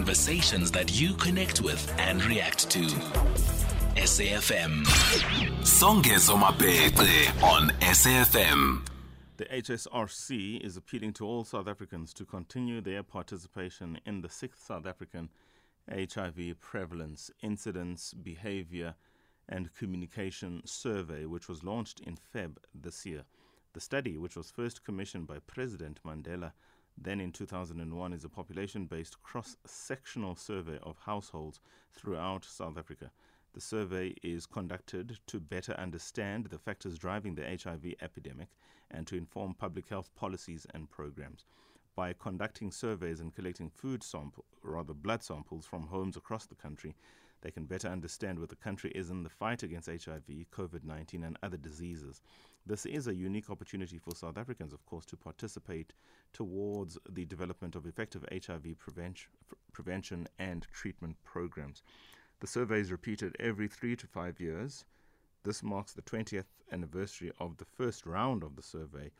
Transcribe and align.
conversations 0.00 0.70
that 0.70 0.98
you 0.98 1.12
connect 1.12 1.60
with 1.60 1.94
and 1.98 2.24
react 2.24 2.70
to. 2.70 2.80
SAFM. 3.96 4.86
Songezo 5.60 6.40
Mabece 6.40 7.42
on 7.42 7.68
SAFM. 7.80 8.88
The 9.36 9.44
HSRC 9.44 10.64
is 10.64 10.78
appealing 10.78 11.12
to 11.14 11.26
all 11.26 11.44
South 11.44 11.68
Africans 11.68 12.14
to 12.14 12.24
continue 12.24 12.80
their 12.80 13.02
participation 13.02 14.00
in 14.06 14.22
the 14.22 14.28
6th 14.28 14.66
South 14.66 14.86
African 14.86 15.28
HIV 15.92 16.58
prevalence, 16.60 17.30
incidence, 17.42 18.14
behavior, 18.14 18.94
and 19.50 19.74
communication 19.74 20.62
survey, 20.64 21.26
which 21.26 21.46
was 21.46 21.62
launched 21.62 22.00
in 22.00 22.16
Feb 22.34 22.56
this 22.74 23.04
year. 23.04 23.24
The 23.74 23.80
study, 23.80 24.16
which 24.16 24.34
was 24.34 24.50
first 24.50 24.82
commissioned 24.82 25.26
by 25.26 25.40
President 25.46 26.00
Mandela, 26.06 26.52
then 26.96 27.20
in 27.20 27.32
2001, 27.32 28.12
is 28.12 28.24
a 28.24 28.28
population 28.28 28.86
based 28.86 29.22
cross 29.22 29.56
sectional 29.66 30.36
survey 30.36 30.78
of 30.82 30.98
households 30.98 31.60
throughout 31.92 32.44
South 32.44 32.78
Africa. 32.78 33.10
The 33.52 33.60
survey 33.60 34.14
is 34.22 34.46
conducted 34.46 35.18
to 35.26 35.40
better 35.40 35.72
understand 35.72 36.46
the 36.46 36.58
factors 36.58 36.98
driving 36.98 37.34
the 37.34 37.58
HIV 37.62 37.94
epidemic 38.00 38.48
and 38.90 39.06
to 39.06 39.16
inform 39.16 39.54
public 39.54 39.88
health 39.88 40.10
policies 40.14 40.66
and 40.72 40.90
programs. 40.90 41.44
By 41.96 42.12
conducting 42.12 42.70
surveys 42.70 43.20
and 43.20 43.34
collecting 43.34 43.70
food 43.70 44.02
sample, 44.04 44.44
rather 44.62 44.94
blood 44.94 45.22
samples 45.22 45.66
from 45.66 45.88
homes 45.88 46.16
across 46.16 46.46
the 46.46 46.54
country, 46.54 46.94
they 47.42 47.50
can 47.50 47.64
better 47.64 47.88
understand 47.88 48.38
where 48.38 48.46
the 48.46 48.56
country 48.56 48.90
is 48.94 49.10
in 49.10 49.22
the 49.22 49.30
fight 49.30 49.62
against 49.62 49.88
HIV, 49.88 50.46
COVID 50.52 50.84
19, 50.84 51.24
and 51.24 51.38
other 51.42 51.56
diseases. 51.56 52.20
This 52.66 52.84
is 52.84 53.06
a 53.06 53.14
unique 53.14 53.48
opportunity 53.50 53.98
for 53.98 54.14
South 54.14 54.36
Africans, 54.36 54.72
of 54.72 54.84
course, 54.84 55.06
to 55.06 55.16
participate 55.16 55.94
towards 56.32 56.98
the 57.08 57.24
development 57.24 57.74
of 57.74 57.86
effective 57.86 58.24
HIV 58.30 58.78
prevention, 58.78 59.30
prevention 59.72 60.28
and 60.38 60.66
treatment 60.72 61.16
programs. 61.24 61.82
The 62.40 62.46
survey 62.46 62.80
is 62.80 62.92
repeated 62.92 63.36
every 63.40 63.68
three 63.68 63.96
to 63.96 64.06
five 64.06 64.40
years. 64.40 64.84
This 65.42 65.62
marks 65.62 65.92
the 65.92 66.02
20th 66.02 66.44
anniversary 66.70 67.32
of 67.38 67.56
the 67.56 67.64
first 67.64 68.06
round 68.06 68.42
of 68.42 68.56
the 68.56 68.62
survey. 68.62 69.10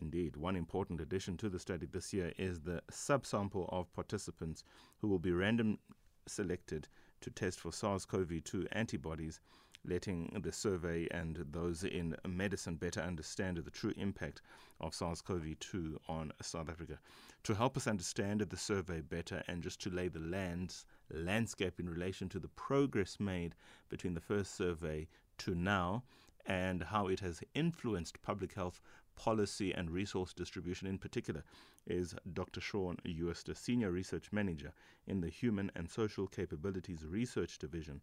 Indeed, 0.00 0.36
one 0.36 0.56
important 0.56 1.00
addition 1.00 1.36
to 1.38 1.48
the 1.48 1.58
study 1.58 1.86
this 1.86 2.12
year 2.12 2.32
is 2.38 2.60
the 2.60 2.82
subsample 2.90 3.68
of 3.72 3.92
participants 3.94 4.62
who 5.00 5.08
will 5.08 5.18
be 5.18 5.32
random 5.32 5.78
selected 6.26 6.88
to 7.20 7.30
test 7.30 7.60
for 7.60 7.72
SARS 7.72 8.04
CoV 8.04 8.42
2 8.44 8.68
antibodies, 8.72 9.40
letting 9.84 10.40
the 10.42 10.52
survey 10.52 11.06
and 11.10 11.44
those 11.50 11.84
in 11.84 12.16
medicine 12.26 12.76
better 12.76 13.00
understand 13.00 13.58
the 13.58 13.70
true 13.70 13.92
impact 13.96 14.42
of 14.80 14.94
SARS 14.94 15.20
CoV 15.20 15.58
2 15.58 16.00
on 16.08 16.32
South 16.42 16.68
Africa. 16.68 16.98
To 17.44 17.54
help 17.54 17.76
us 17.76 17.86
understand 17.86 18.40
the 18.40 18.56
survey 18.56 19.00
better 19.00 19.42
and 19.48 19.62
just 19.62 19.80
to 19.82 19.90
lay 19.90 20.08
the 20.08 20.20
lands, 20.20 20.84
landscape 21.10 21.80
in 21.80 21.88
relation 21.88 22.28
to 22.30 22.38
the 22.38 22.48
progress 22.48 23.18
made 23.18 23.54
between 23.88 24.14
the 24.14 24.20
first 24.20 24.54
survey 24.54 25.08
to 25.38 25.54
now 25.54 26.02
and 26.46 26.82
how 26.82 27.08
it 27.08 27.20
has 27.20 27.42
influenced 27.54 28.22
public 28.22 28.54
health 28.54 28.80
policy 29.16 29.72
and 29.72 29.90
resource 29.90 30.32
distribution 30.32 30.86
in 30.86 30.96
particular 30.96 31.42
is 31.88 32.14
Dr. 32.34 32.60
Sean 32.60 32.96
Jooste, 33.04 33.56
Senior 33.56 33.90
Research 33.90 34.30
Manager 34.30 34.72
in 35.06 35.20
the 35.20 35.28
Human 35.28 35.72
and 35.74 35.90
Social 35.90 36.26
Capabilities 36.26 37.04
Research 37.04 37.58
Division 37.58 38.00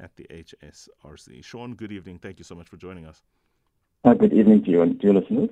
at 0.00 0.16
the 0.16 0.26
HSRC. 0.30 1.44
Sean, 1.44 1.74
good 1.74 1.92
evening. 1.92 2.18
Thank 2.18 2.38
you 2.38 2.44
so 2.44 2.54
much 2.54 2.68
for 2.68 2.76
joining 2.76 3.06
us. 3.06 3.22
Uh, 4.04 4.14
good 4.14 4.32
evening 4.32 4.64
to 4.64 4.70
you 4.70 4.82
and 4.82 5.00
to 5.00 5.06
your 5.06 5.14
listeners. 5.14 5.50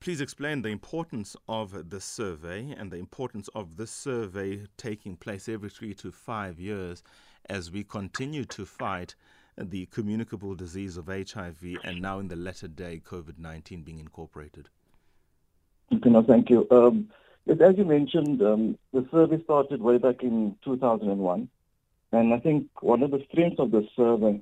Please 0.00 0.20
explain 0.20 0.62
the 0.62 0.68
importance 0.68 1.36
of 1.48 1.90
the 1.90 2.00
survey 2.00 2.74
and 2.76 2.90
the 2.90 2.96
importance 2.96 3.48
of 3.54 3.76
this 3.76 3.92
survey 3.92 4.62
taking 4.76 5.16
place 5.16 5.48
every 5.48 5.70
three 5.70 5.94
to 5.94 6.10
five 6.10 6.58
years 6.58 7.04
as 7.48 7.70
we 7.70 7.84
continue 7.84 8.44
to 8.46 8.64
fight 8.66 9.14
the 9.56 9.86
communicable 9.86 10.54
disease 10.54 10.96
of 10.96 11.06
HIV 11.06 11.76
and 11.84 12.00
now 12.00 12.18
in 12.18 12.28
the 12.28 12.36
latter 12.36 12.68
day 12.68 13.00
COVID 13.04 13.38
19 13.38 13.82
being 13.82 14.00
incorporated. 14.00 14.68
Okay, 15.92 16.10
no, 16.10 16.22
thank 16.22 16.48
you. 16.50 16.66
Um, 16.70 17.08
as 17.48 17.76
you 17.76 17.84
mentioned, 17.84 18.40
um, 18.42 18.78
the 18.92 19.06
survey 19.10 19.42
started 19.44 19.82
way 19.82 19.98
back 19.98 20.22
in 20.22 20.56
2001. 20.64 21.48
And 22.12 22.34
I 22.34 22.38
think 22.38 22.68
one 22.80 23.02
of 23.02 23.10
the 23.10 23.24
strengths 23.30 23.58
of 23.58 23.70
the 23.70 23.86
survey 23.96 24.40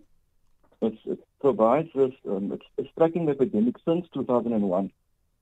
is 0.83 0.99
it 1.06 1.19
provides 1.41 1.94
us, 1.97 2.12
um, 2.28 2.53
it's, 2.53 2.65
it's 2.77 2.89
tracking 2.97 3.27
the 3.27 3.33
epidemic 3.33 3.77
since 3.84 4.06
2001 4.15 4.91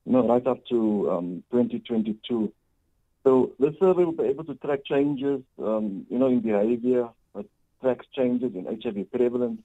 you 0.05 0.11
know, 0.11 0.27
right 0.27 0.45
up 0.47 0.65
to 0.67 1.11
um, 1.11 1.43
2022. 1.51 2.51
So 3.23 3.51
the 3.59 3.75
survey 3.79 4.05
will 4.05 4.13
be 4.13 4.23
able 4.23 4.45
to 4.45 4.55
track 4.55 4.85
changes, 4.85 5.41
um, 5.61 6.05
you 6.09 6.17
know, 6.17 6.27
in 6.27 6.39
behavior, 6.39 7.09
it 7.35 7.49
tracks 7.81 8.05
changes 8.15 8.55
in 8.55 8.65
HIV 8.65 9.11
prevalence, 9.11 9.61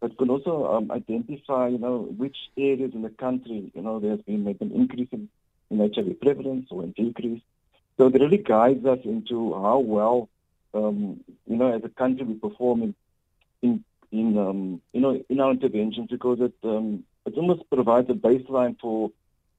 but 0.00 0.16
can 0.18 0.30
also 0.30 0.72
um, 0.72 0.90
identify, 0.92 1.68
you 1.68 1.78
know, 1.78 2.00
which 2.16 2.36
areas 2.56 2.92
in 2.94 3.02
the 3.02 3.10
country, 3.10 3.72
you 3.74 3.82
know, 3.82 3.98
there's 3.98 4.20
been 4.22 4.44
maybe 4.44 4.64
an 4.64 4.72
increase 4.72 5.08
in, 5.10 5.28
HIV 5.78 6.20
prevalence 6.20 6.68
or 6.70 6.82
an 6.82 6.92
decrease. 6.96 7.42
So 7.96 8.06
it 8.06 8.14
really 8.14 8.38
guides 8.38 8.84
us 8.86 9.00
into 9.04 9.52
how 9.54 9.78
well, 9.78 10.28
um, 10.74 11.20
you 11.46 11.56
know, 11.56 11.72
as 11.72 11.84
a 11.84 11.88
country 11.88 12.24
we 12.24 12.34
perform 12.34 12.82
in, 12.82 12.94
in, 13.62 13.84
in 14.10 14.38
um, 14.38 14.80
you 14.92 15.00
know, 15.00 15.22
in 15.28 15.40
our 15.40 15.50
interventions 15.52 16.08
because 16.10 16.40
it, 16.40 16.54
um, 16.64 17.04
it 17.26 17.34
almost 17.36 17.68
provides 17.70 18.08
a 18.10 18.14
baseline 18.14 18.78
for 18.80 19.10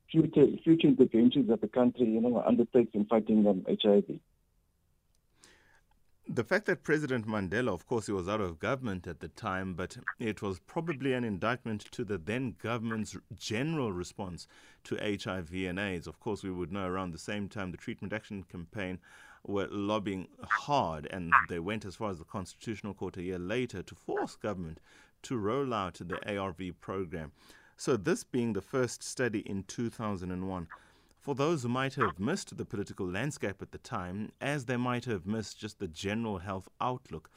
future 0.09 0.47
future 0.63 0.87
interventions 0.87 1.47
that 1.49 1.61
the 1.61 1.67
country, 1.67 2.05
you 2.05 2.21
know, 2.21 2.41
undertakes 2.45 2.93
in 2.93 3.05
fighting 3.05 3.47
um, 3.47 3.65
HIV. 3.67 4.19
The 6.27 6.45
fact 6.45 6.67
that 6.67 6.83
President 6.83 7.27
Mandela, 7.27 7.73
of 7.73 7.85
course, 7.85 8.05
he 8.05 8.13
was 8.13 8.29
out 8.29 8.39
of 8.39 8.57
government 8.57 9.07
at 9.07 9.19
the 9.19 9.27
time, 9.27 9.73
but 9.73 9.97
it 10.19 10.41
was 10.41 10.57
probably 10.59 11.11
an 11.11 11.25
indictment 11.25 11.81
to 11.91 12.05
the 12.05 12.17
then 12.17 12.55
government's 12.63 13.17
general 13.35 13.91
response 13.91 14.47
to 14.85 14.95
HIV 14.95 15.53
and 15.53 15.77
AIDS. 15.77 16.07
Of 16.07 16.21
course, 16.21 16.41
we 16.41 16.49
would 16.49 16.71
know 16.71 16.87
around 16.87 17.11
the 17.11 17.17
same 17.17 17.49
time 17.49 17.71
the 17.71 17.77
Treatment 17.77 18.13
Action 18.13 18.43
Campaign 18.43 18.99
were 19.45 19.67
lobbying 19.69 20.29
hard, 20.41 21.07
and 21.11 21.33
they 21.49 21.59
went 21.59 21.83
as 21.83 21.97
far 21.97 22.11
as 22.11 22.19
the 22.19 22.23
Constitutional 22.23 22.93
Court 22.93 23.17
a 23.17 23.23
year 23.23 23.39
later 23.39 23.83
to 23.83 23.93
force 23.93 24.37
government 24.37 24.79
to 25.23 25.37
roll 25.37 25.73
out 25.73 25.99
the 25.99 26.37
ARV 26.37 26.79
program. 26.79 27.33
So, 27.75 27.97
this 27.97 28.23
being 28.23 28.53
the 28.53 28.61
first 28.61 29.03
study 29.03 29.39
in 29.39 29.63
2001, 29.63 30.67
for 31.23 31.33
those 31.33 31.63
who 31.63 31.69
might 31.69 31.95
have 31.95 32.19
missed 32.19 32.57
the 32.57 32.65
political 32.65 33.07
landscape 33.07 33.61
at 33.61 33.71
the 33.71 33.77
time, 33.77 34.33
as 34.41 34.65
they 34.65 34.75
might 34.75 35.05
have 35.05 35.25
missed 35.25 35.57
just 35.57 35.79
the 35.79 35.87
general 35.87 36.39
health 36.39 36.67
outlook, 36.81 37.29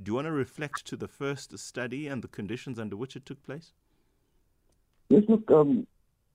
do 0.00 0.10
you 0.10 0.14
want 0.16 0.26
to 0.26 0.32
reflect 0.32 0.84
to 0.84 0.96
the 0.96 1.08
first 1.08 1.58
study 1.58 2.06
and 2.06 2.22
the 2.22 2.28
conditions 2.28 2.78
under 2.78 2.96
which 2.96 3.16
it 3.16 3.24
took 3.24 3.42
place? 3.42 3.72
Yes, 5.08 5.22
look, 5.26 5.50
um, 5.50 5.86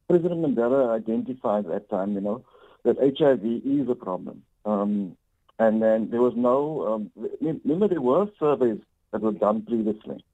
President 0.10 0.42
Mandela 0.42 0.96
identified 0.96 1.66
at 1.68 1.72
that 1.72 1.90
time, 1.90 2.14
you 2.14 2.22
know, 2.22 2.44
that 2.84 2.98
HIV 2.98 3.46
is 3.64 3.88
a 3.88 3.96
problem. 3.96 4.42
Um, 4.66 5.16
and 5.60 5.84
then 5.84 6.10
there 6.10 6.22
was 6.22 6.34
no, 6.36 6.88
um, 6.92 7.12
remember, 7.40 7.88
there 7.88 8.02
were 8.02 8.28
surveys 8.40 8.82
that 9.12 9.22
were 9.22 9.32
done 9.32 9.62
previously. 9.62 10.26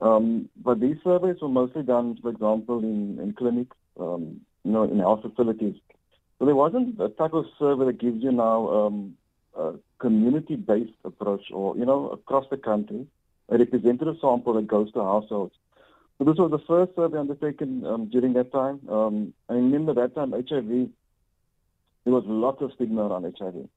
Um, 0.00 0.48
but 0.62 0.78
these 0.78 0.96
surveys 1.02 1.40
were 1.42 1.48
mostly 1.48 1.82
done, 1.82 2.18
for 2.22 2.30
example, 2.30 2.78
in, 2.78 3.18
in 3.20 3.32
clinics, 3.32 3.76
um, 3.98 4.40
you 4.62 4.70
know, 4.70 4.84
in 4.84 5.00
our 5.00 5.20
facilities. 5.20 5.74
So 6.38 6.46
there 6.46 6.54
wasn't 6.54 7.00
a 7.00 7.08
type 7.08 7.32
of 7.32 7.46
survey 7.58 7.86
that 7.86 8.00
gives 8.00 8.22
you 8.22 8.32
now 8.32 8.68
um, 8.68 9.16
a 9.56 9.72
community-based 9.98 10.92
approach 11.04 11.42
or, 11.52 11.76
you 11.76 11.86
know, 11.86 12.08
across 12.10 12.44
the 12.50 12.56
country, 12.56 13.06
a 13.48 13.58
representative 13.58 14.16
sample 14.20 14.54
that 14.54 14.66
goes 14.66 14.92
to 14.92 15.00
households. 15.00 15.54
So 16.18 16.24
this 16.24 16.36
was 16.36 16.50
the 16.50 16.64
first 16.66 16.94
survey 16.96 17.18
undertaken 17.18 17.84
um, 17.86 18.08
during 18.10 18.32
that 18.34 18.52
time. 18.52 18.80
Um, 18.88 19.34
I 19.48 19.54
remember 19.54 19.94
that 19.94 20.14
time 20.14 20.32
HIV, 20.32 20.88
there 22.04 22.12
was 22.12 22.24
lots 22.26 22.62
of 22.62 22.72
stigma 22.74 23.08
around 23.08 23.34
HIV. 23.38 23.68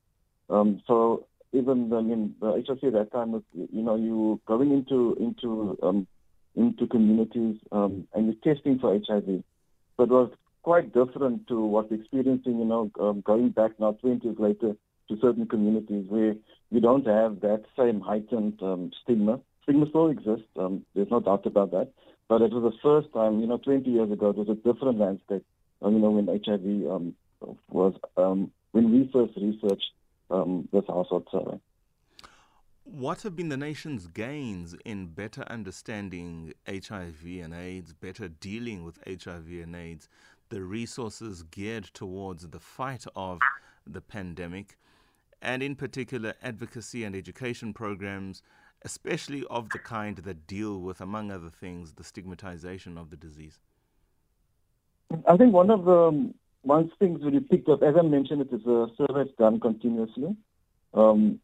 Um, 0.50 0.82
so 0.88 1.26
even 1.54 1.92
I 1.94 2.02
mean 2.02 2.36
the 2.40 2.48
HRC 2.48 2.88
at 2.88 2.94
that 2.94 3.12
time 3.12 3.32
was 3.32 3.44
you 3.54 3.82
know 3.82 3.96
you 3.96 4.40
going 4.46 4.72
into 4.72 5.16
into 5.20 5.78
um, 5.82 6.08
into 6.56 6.88
communities 6.88 7.58
um, 7.72 8.08
and 8.14 8.26
you're 8.26 8.56
testing 8.56 8.80
for 8.80 8.94
HIV. 8.94 9.44
But 9.98 10.04
it 10.04 10.10
was 10.10 10.32
quite 10.68 10.94
different 10.94 11.48
to 11.48 11.66
what 11.66 11.90
we're 11.90 11.98
experiencing, 11.98 12.60
you 12.60 12.66
know, 12.66 12.92
um, 13.00 13.22
going 13.22 13.52
back 13.52 13.72
now 13.80 13.94
20 14.02 14.22
years 14.22 14.36
later 14.38 14.76
to 15.08 15.18
certain 15.22 15.48
communities 15.48 16.04
where 16.10 16.36
you 16.72 16.82
don't 16.82 17.08
have 17.08 17.40
that 17.40 17.64
same 17.80 18.02
heightened 18.02 18.62
um, 18.62 18.92
stigma. 19.02 19.40
Stigma 19.64 19.86
still 19.88 20.10
exists, 20.10 20.50
um, 20.60 20.86
there's 20.94 21.10
no 21.10 21.22
doubt 21.22 21.46
about 21.46 21.72
that. 21.72 21.94
But 22.28 22.42
it 22.42 22.52
was 22.52 22.70
the 22.70 22.78
first 22.84 23.14
time, 23.14 23.40
you 23.40 23.48
know, 23.48 23.60
20 23.60 23.90
years 23.90 24.12
ago, 24.12 24.32
it 24.32 24.36
was 24.36 24.50
a 24.50 24.56
different 24.56 25.00
landscape, 25.00 25.46
uh, 25.82 25.88
you 25.88 26.00
know, 26.00 26.12
when 26.12 26.28
HIV 26.28 26.92
um, 26.92 27.16
was, 27.70 27.94
um, 28.18 28.52
when 28.74 28.92
we 28.92 29.10
first 29.14 29.38
researched 29.38 29.92
um, 30.30 30.68
this 30.74 30.84
household 30.86 31.30
survey. 31.32 31.62
What 32.90 33.24
have 33.24 33.36
been 33.36 33.50
the 33.50 33.58
nation's 33.58 34.08
gains 34.08 34.74
in 34.86 35.08
better 35.08 35.44
understanding 35.50 36.54
HIV 36.68 37.26
and 37.44 37.54
AIDS, 37.54 37.94
better 37.94 38.30
dealing 38.30 38.86
with 38.86 38.98
HIV 39.06 39.48
and 39.62 39.76
AIDS, 39.76 40.08
the 40.50 40.62
resources 40.62 41.44
geared 41.44 41.86
towards 41.86 42.48
the 42.50 42.60
fight 42.60 43.06
of 43.16 43.40
the 43.86 44.02
pandemic, 44.02 44.78
and 45.42 45.62
in 45.62 45.76
particular 45.76 46.34
advocacy 46.42 47.04
and 47.04 47.16
education 47.16 47.74
programs, 47.74 48.42
especially 48.84 49.44
of 49.50 49.70
the 49.70 49.80
kind 49.80 50.18
that 50.18 50.48
deal 50.48 50.82
with, 50.82 51.02
among 51.02 51.32
other 51.32 51.50
things, 51.50 51.94
the 51.94 52.04
stigmatization 52.04 52.98
of 52.98 53.10
the 53.10 53.18
disease? 53.18 53.60
I 55.28 55.38
think 55.38 55.54
one 55.54 55.70
of 55.70 55.86
the 55.86 56.34
one 56.64 56.92
things 57.00 57.22
we 57.24 57.40
picked 57.40 57.70
up, 57.70 57.82
as 57.82 57.96
I 57.98 58.02
mentioned, 58.02 58.42
it 58.42 58.54
is 58.54 58.66
a 58.66 58.88
survey 58.98 59.32
done 59.38 59.60
continuously. 59.60 60.36
Um, 60.94 61.40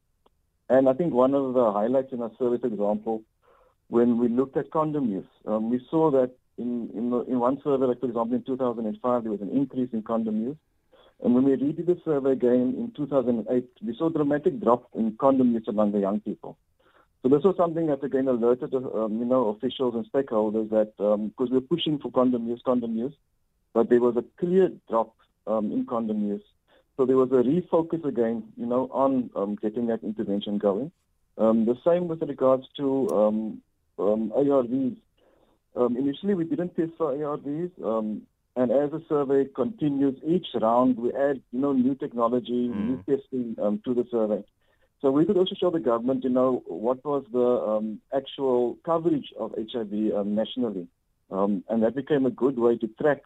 and 0.69 0.89
I 0.89 0.94
think 0.94 1.13
one 1.13 1.33
of 1.33 1.53
the 1.53 1.71
highlights 1.71 2.11
in 2.11 2.21
our 2.21 2.31
service 2.38 2.61
example, 2.63 3.23
when 3.88 4.17
we 4.17 4.27
looked 4.27 4.57
at 4.57 4.71
condom 4.71 5.09
use, 5.09 5.25
um, 5.45 5.69
we 5.69 5.85
saw 5.89 6.11
that 6.11 6.31
in, 6.57 6.89
in, 6.94 7.09
the, 7.09 7.21
in 7.21 7.39
one 7.39 7.59
survey, 7.63 7.85
like 7.85 8.00
for 8.00 8.07
example 8.07 8.35
in 8.35 8.44
2005, 8.44 9.23
there 9.23 9.31
was 9.31 9.41
an 9.41 9.50
increase 9.50 9.89
in 9.94 10.03
condom 10.03 10.41
use. 10.41 10.57
And 11.23 11.33
when 11.33 11.45
we 11.45 11.51
redid 11.55 11.85
the 11.85 11.97
survey 12.03 12.31
again 12.31 12.75
in 12.77 12.91
2008, 12.95 13.69
we 13.85 13.95
saw 13.95 14.07
a 14.07 14.11
dramatic 14.13 14.59
drop 14.61 14.89
in 14.94 15.15
condom 15.19 15.53
use 15.53 15.67
among 15.67 15.91
the 15.91 16.00
young 16.00 16.19
people. 16.19 16.57
So 17.21 17.29
this 17.29 17.44
was 17.44 17.55
something 17.55 17.88
that 17.88 18.03
again 18.03 18.27
alerted, 18.27 18.73
um, 18.73 19.17
you 19.19 19.25
know, 19.25 19.47
officials 19.47 19.95
and 19.95 20.05
stakeholders 20.11 20.69
that 20.71 20.94
because 20.97 21.50
um, 21.50 21.50
we're 21.51 21.61
pushing 21.61 21.97
for 21.97 22.11
condom 22.11 22.47
use, 22.47 22.61
condom 22.65 22.97
use, 22.97 23.13
but 23.73 23.89
there 23.89 24.01
was 24.01 24.17
a 24.17 24.25
clear 24.38 24.71
drop 24.89 25.15
um, 25.47 25.71
in 25.71 25.85
condom 25.85 26.27
use. 26.27 26.44
So 26.97 27.06
there 27.06 27.15
was 27.15 27.31
a 27.31 27.35
refocus 27.35 28.03
again, 28.06 28.44
you 28.57 28.65
know, 28.65 28.89
on 28.91 29.29
um, 29.35 29.56
getting 29.56 29.88
that 29.88 30.03
intervention 30.03 30.57
going. 30.57 30.91
Um, 31.38 31.65
the 31.65 31.77
same 31.85 32.07
with 32.07 32.21
regards 32.21 32.67
to 32.77 33.09
um, 33.09 33.61
ARVs. 33.97 34.97
Um, 35.75 35.97
initially, 35.97 36.35
we 36.35 36.43
didn't 36.43 36.75
test 36.75 36.91
for 36.97 37.13
ARVs, 37.13 37.71
um, 37.83 38.23
and 38.55 38.71
as 38.71 38.91
the 38.91 39.03
survey 39.09 39.45
continues, 39.45 40.15
each 40.25 40.45
round 40.61 40.97
we 40.97 41.11
add, 41.13 41.41
you 41.51 41.59
know, 41.59 41.73
new 41.73 41.95
technology, 41.95 42.69
mm. 42.69 42.75
new 42.75 42.97
testing 43.17 43.55
um, 43.61 43.81
to 43.83 43.93
the 43.93 44.05
survey. 44.11 44.43
So 45.01 45.11
we 45.11 45.25
could 45.25 45.37
also 45.37 45.55
show 45.59 45.71
the 45.71 45.79
government, 45.79 46.23
you 46.23 46.29
know, 46.29 46.63
what 46.67 47.03
was 47.03 47.25
the 47.33 47.39
um, 47.39 47.99
actual 48.15 48.77
coverage 48.85 49.33
of 49.37 49.53
HIV 49.57 50.13
um, 50.15 50.35
nationally, 50.35 50.87
um, 51.31 51.63
and 51.67 51.81
that 51.83 51.95
became 51.95 52.25
a 52.25 52.31
good 52.31 52.57
way 52.57 52.77
to 52.77 52.87
track 53.01 53.21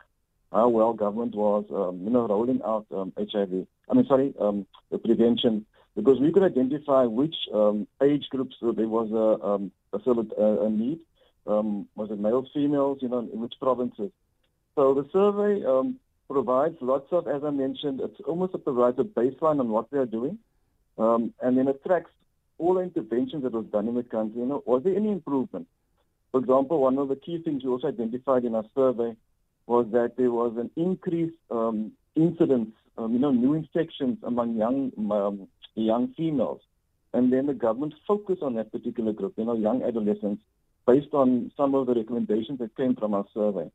how 0.51 0.69
well 0.69 0.93
government 0.93 1.35
was, 1.35 1.65
um, 1.71 2.01
you 2.03 2.09
know, 2.09 2.27
rolling 2.27 2.61
out 2.65 2.85
um, 2.95 3.11
HIV. 3.17 3.67
I 3.89 3.93
mean, 3.93 4.05
sorry, 4.07 4.33
um, 4.39 4.65
the 4.91 4.97
prevention, 4.97 5.65
because 5.95 6.19
we 6.19 6.31
could 6.31 6.43
identify 6.43 7.03
which 7.03 7.35
um, 7.53 7.87
age 8.01 8.27
groups 8.29 8.55
there 8.61 8.87
was 8.87 9.11
a, 9.11 9.45
um, 9.45 9.71
a, 9.93 10.65
a 10.65 10.69
need. 10.69 10.99
Um, 11.47 11.87
was 11.95 12.11
it 12.11 12.19
males, 12.19 12.49
females, 12.53 12.99
you 13.01 13.09
know, 13.09 13.19
in 13.19 13.39
which 13.39 13.53
provinces? 13.59 14.11
So 14.75 14.93
the 14.93 15.07
survey 15.11 15.65
um, 15.65 15.99
provides 16.29 16.75
lots 16.81 17.07
of, 17.11 17.27
as 17.27 17.43
I 17.43 17.49
mentioned, 17.51 18.01
it's 18.01 18.19
almost 18.27 18.53
a 18.53 18.57
provides 18.57 18.99
a 18.99 19.03
baseline 19.03 19.59
on 19.59 19.69
what 19.69 19.89
they 19.89 19.97
are 19.97 20.05
doing, 20.05 20.37
um, 20.97 21.33
and 21.41 21.57
then 21.57 21.67
it 21.67 21.83
tracks 21.85 22.11
all 22.57 22.75
the 22.75 22.81
interventions 22.81 23.43
that 23.43 23.53
was 23.53 23.65
done 23.71 23.87
in 23.87 23.95
the 23.95 24.03
country. 24.03 24.41
You 24.41 24.47
know, 24.47 24.63
was 24.65 24.83
there 24.83 24.95
any 24.95 25.11
improvement? 25.11 25.67
For 26.31 26.39
example, 26.41 26.81
one 26.81 26.97
of 26.97 27.07
the 27.07 27.15
key 27.15 27.41
things 27.43 27.63
we 27.63 27.69
also 27.69 27.87
identified 27.87 28.43
in 28.45 28.55
our 28.55 28.65
survey 28.75 29.15
was 29.65 29.85
that 29.91 30.13
there 30.17 30.31
was 30.31 30.53
an 30.57 30.69
increased 30.75 31.37
um, 31.51 31.91
incidence, 32.15 32.71
um, 32.97 33.13
you 33.13 33.19
know, 33.19 33.31
new 33.31 33.53
infections 33.53 34.17
among 34.23 34.57
young 34.57 34.91
um, 35.11 35.47
young 35.75 36.13
females, 36.17 36.61
and 37.13 37.31
then 37.31 37.45
the 37.45 37.53
government 37.53 37.93
focused 38.07 38.41
on 38.41 38.55
that 38.55 38.71
particular 38.71 39.13
group, 39.13 39.33
you 39.37 39.45
know, 39.45 39.55
young 39.55 39.83
adolescents, 39.83 40.41
based 40.87 41.13
on 41.13 41.51
some 41.57 41.75
of 41.75 41.85
the 41.85 41.93
recommendations 41.93 42.57
that 42.59 42.75
came 42.75 42.95
from 42.95 43.13
our 43.13 43.25
survey. 43.33 43.69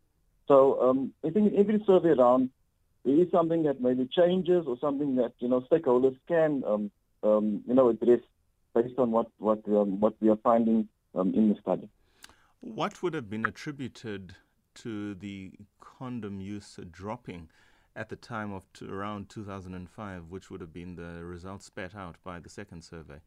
So 0.48 0.80
um, 0.82 1.12
I 1.24 1.30
think 1.30 1.52
in 1.52 1.58
every 1.58 1.84
survey 1.86 2.08
around, 2.08 2.50
there 3.04 3.14
is 3.14 3.30
something 3.30 3.62
that 3.64 3.80
maybe 3.80 4.08
changes 4.10 4.64
or 4.66 4.76
something 4.80 5.16
that 5.16 5.34
you 5.38 5.48
know 5.48 5.60
stakeholders 5.70 6.16
can 6.26 6.64
um, 6.66 6.90
um, 7.22 7.62
you 7.66 7.74
know 7.74 7.90
address 7.90 8.20
based 8.74 8.98
on 8.98 9.12
what 9.12 9.28
what 9.38 9.60
um, 9.68 10.00
what 10.00 10.14
we 10.20 10.30
are 10.30 10.38
finding 10.42 10.88
um, 11.14 11.34
in 11.34 11.50
the 11.50 11.60
study. 11.60 11.88
What 12.60 13.02
would 13.02 13.14
have 13.14 13.28
been 13.28 13.44
attributed 13.44 14.34
to 14.76 15.14
the 15.14 15.52
condom 15.80 16.40
use 16.40 16.78
dropping 16.90 17.48
at 17.94 18.08
the 18.08 18.16
time 18.16 18.52
of 18.52 18.72
t- 18.72 18.86
around 18.86 19.28
2005, 19.28 20.30
which 20.30 20.50
would 20.50 20.60
have 20.60 20.72
been 20.72 20.94
the 20.94 21.24
results 21.24 21.66
spat 21.66 21.94
out 21.94 22.16
by 22.24 22.38
the 22.38 22.48
second 22.48 22.82
survey? 22.82 23.20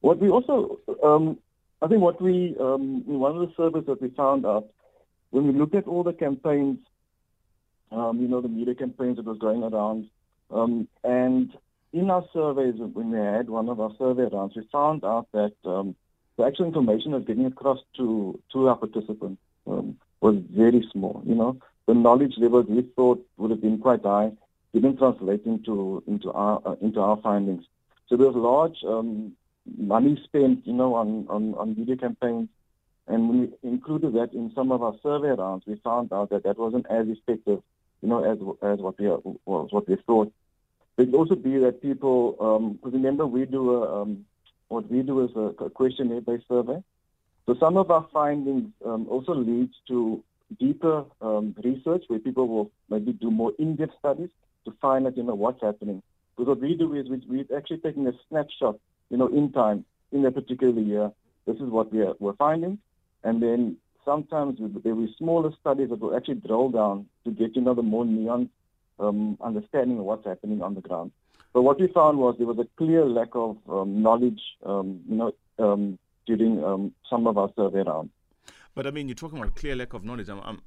What 0.00 0.18
we 0.18 0.30
also, 0.30 0.80
um, 1.04 1.38
I 1.82 1.88
think, 1.88 2.02
what 2.02 2.20
we 2.20 2.56
um, 2.60 3.02
one 3.06 3.36
of 3.36 3.48
the 3.48 3.54
surveys 3.56 3.86
that 3.86 4.02
we 4.02 4.08
found 4.10 4.44
out 4.44 4.66
when 5.30 5.46
we 5.46 5.52
looked 5.52 5.74
at 5.74 5.86
all 5.86 6.02
the 6.02 6.12
campaigns, 6.12 6.78
um, 7.90 8.20
you 8.20 8.28
know, 8.28 8.40
the 8.40 8.48
media 8.48 8.74
campaigns 8.74 9.16
that 9.16 9.24
was 9.24 9.38
going 9.38 9.62
around, 9.62 10.08
um, 10.50 10.88
and 11.04 11.56
in 11.92 12.10
our 12.10 12.24
surveys, 12.32 12.74
when 12.78 13.10
we 13.10 13.18
had 13.18 13.48
one 13.48 13.68
of 13.68 13.80
our 13.80 13.90
survey 13.98 14.28
rounds, 14.32 14.54
we 14.54 14.62
found 14.70 15.04
out 15.04 15.26
that 15.32 15.54
um, 15.64 15.94
the 16.36 16.44
actual 16.44 16.66
information 16.66 17.12
was 17.12 17.24
getting 17.24 17.46
across 17.46 17.78
to 17.96 18.38
to 18.52 18.68
our 18.68 18.76
participants. 18.76 19.40
Um, 19.66 19.96
was 20.20 20.36
very 20.50 20.86
small. 20.92 21.22
You 21.24 21.34
know, 21.34 21.56
the 21.86 21.94
knowledge 21.94 22.34
levels 22.36 22.66
we 22.68 22.82
thought 22.94 23.24
would 23.36 23.50
have 23.50 23.60
been 23.60 23.78
quite 23.78 24.02
high 24.02 24.32
didn't 24.72 24.98
translate 24.98 25.44
into 25.46 26.02
into 26.06 26.30
our 26.32 26.60
uh, 26.64 26.76
into 26.80 27.00
our 27.00 27.16
findings. 27.22 27.64
So 28.08 28.16
there 28.16 28.26
was 28.26 28.36
large 28.36 28.78
um, 28.86 29.32
money 29.76 30.20
spent, 30.24 30.66
you 30.66 30.72
know, 30.72 30.94
on, 30.94 31.26
on 31.28 31.54
on 31.54 31.76
media 31.76 31.96
campaigns, 31.96 32.48
and 33.06 33.28
we 33.30 33.50
included 33.62 34.14
that 34.14 34.32
in 34.32 34.52
some 34.54 34.72
of 34.72 34.82
our 34.82 34.94
survey 35.02 35.30
rounds, 35.30 35.64
we 35.66 35.76
found 35.82 36.12
out 36.12 36.30
that 36.30 36.44
that 36.44 36.58
wasn't 36.58 36.86
as 36.90 37.06
effective, 37.08 37.62
you 38.02 38.08
know, 38.08 38.24
as 38.24 38.38
as 38.62 38.78
what 38.80 38.98
we 38.98 39.06
was 39.08 39.68
what 39.70 39.88
we 39.88 39.96
thought. 40.06 40.32
It 40.98 41.06
could 41.06 41.14
also 41.14 41.34
be 41.34 41.58
that 41.58 41.80
people, 41.80 42.32
because 42.32 42.92
um, 42.92 42.92
remember 42.92 43.26
we 43.26 43.46
do 43.46 43.62
a 43.76 44.02
um, 44.02 44.26
what 44.68 44.90
we 44.90 45.02
do 45.02 45.24
is 45.24 45.30
a, 45.34 45.64
a 45.64 45.70
questionnaire-based 45.70 46.46
survey. 46.46 46.82
So 47.46 47.56
some 47.58 47.76
of 47.76 47.90
our 47.90 48.06
findings 48.12 48.70
um, 48.84 49.08
also 49.08 49.34
leads 49.34 49.74
to 49.88 50.22
deeper 50.58 51.04
um, 51.20 51.54
research 51.64 52.04
where 52.08 52.18
people 52.18 52.46
will 52.48 52.70
maybe 52.88 53.12
do 53.12 53.30
more 53.30 53.52
in-depth 53.58 53.94
studies 53.98 54.28
to 54.64 54.72
find 54.80 55.06
out, 55.06 55.16
you 55.16 55.22
know, 55.22 55.34
what's 55.34 55.62
happening. 55.62 56.02
Because 56.36 56.48
what 56.48 56.60
we 56.60 56.74
do 56.74 56.94
is 56.94 57.08
we, 57.08 57.22
we're 57.28 57.56
actually 57.56 57.78
taking 57.78 58.06
a 58.06 58.12
snapshot, 58.28 58.78
you 59.10 59.16
know, 59.16 59.28
in 59.28 59.52
time 59.52 59.84
in 60.12 60.24
a 60.24 60.30
particular 60.30 60.80
year. 60.80 61.12
This 61.46 61.56
is 61.56 61.68
what 61.68 61.92
we 61.92 62.02
are, 62.02 62.14
we're 62.18 62.34
finding. 62.34 62.78
And 63.22 63.42
then 63.42 63.76
sometimes 64.04 64.58
there 64.58 64.94
will 64.94 65.06
be 65.06 65.14
smaller 65.18 65.50
studies 65.60 65.90
that 65.90 66.00
will 66.00 66.16
actually 66.16 66.36
drill 66.36 66.70
down 66.70 67.06
to 67.24 67.30
get, 67.30 67.54
you 67.54 67.62
know, 67.62 67.74
the 67.74 67.82
more 67.82 68.04
nuanced 68.04 68.50
um, 68.98 69.36
understanding 69.40 69.98
of 69.98 70.04
what's 70.04 70.26
happening 70.26 70.62
on 70.62 70.74
the 70.74 70.80
ground. 70.80 71.12
But 71.52 71.62
what 71.62 71.80
we 71.80 71.88
found 71.88 72.18
was 72.18 72.36
there 72.38 72.46
was 72.46 72.58
a 72.58 72.68
clear 72.76 73.04
lack 73.04 73.30
of 73.34 73.56
um, 73.68 74.02
knowledge, 74.02 74.40
um, 74.64 75.00
you 75.08 75.16
know, 75.16 75.32
um, 75.58 75.98
during 76.26 76.62
um, 76.62 76.92
some 77.08 77.26
of 77.26 77.36
our 77.36 77.50
survey 77.56 77.82
rounds. 77.82 78.10
But 78.74 78.86
I 78.86 78.92
mean, 78.92 79.08
you're 79.08 79.16
talking 79.16 79.38
about 79.38 79.56
clear 79.56 79.74
lack 79.74 79.94
of 79.94 80.04
knowledge. 80.04 80.28
I'm, 80.28 80.40
I'm, 80.40 80.62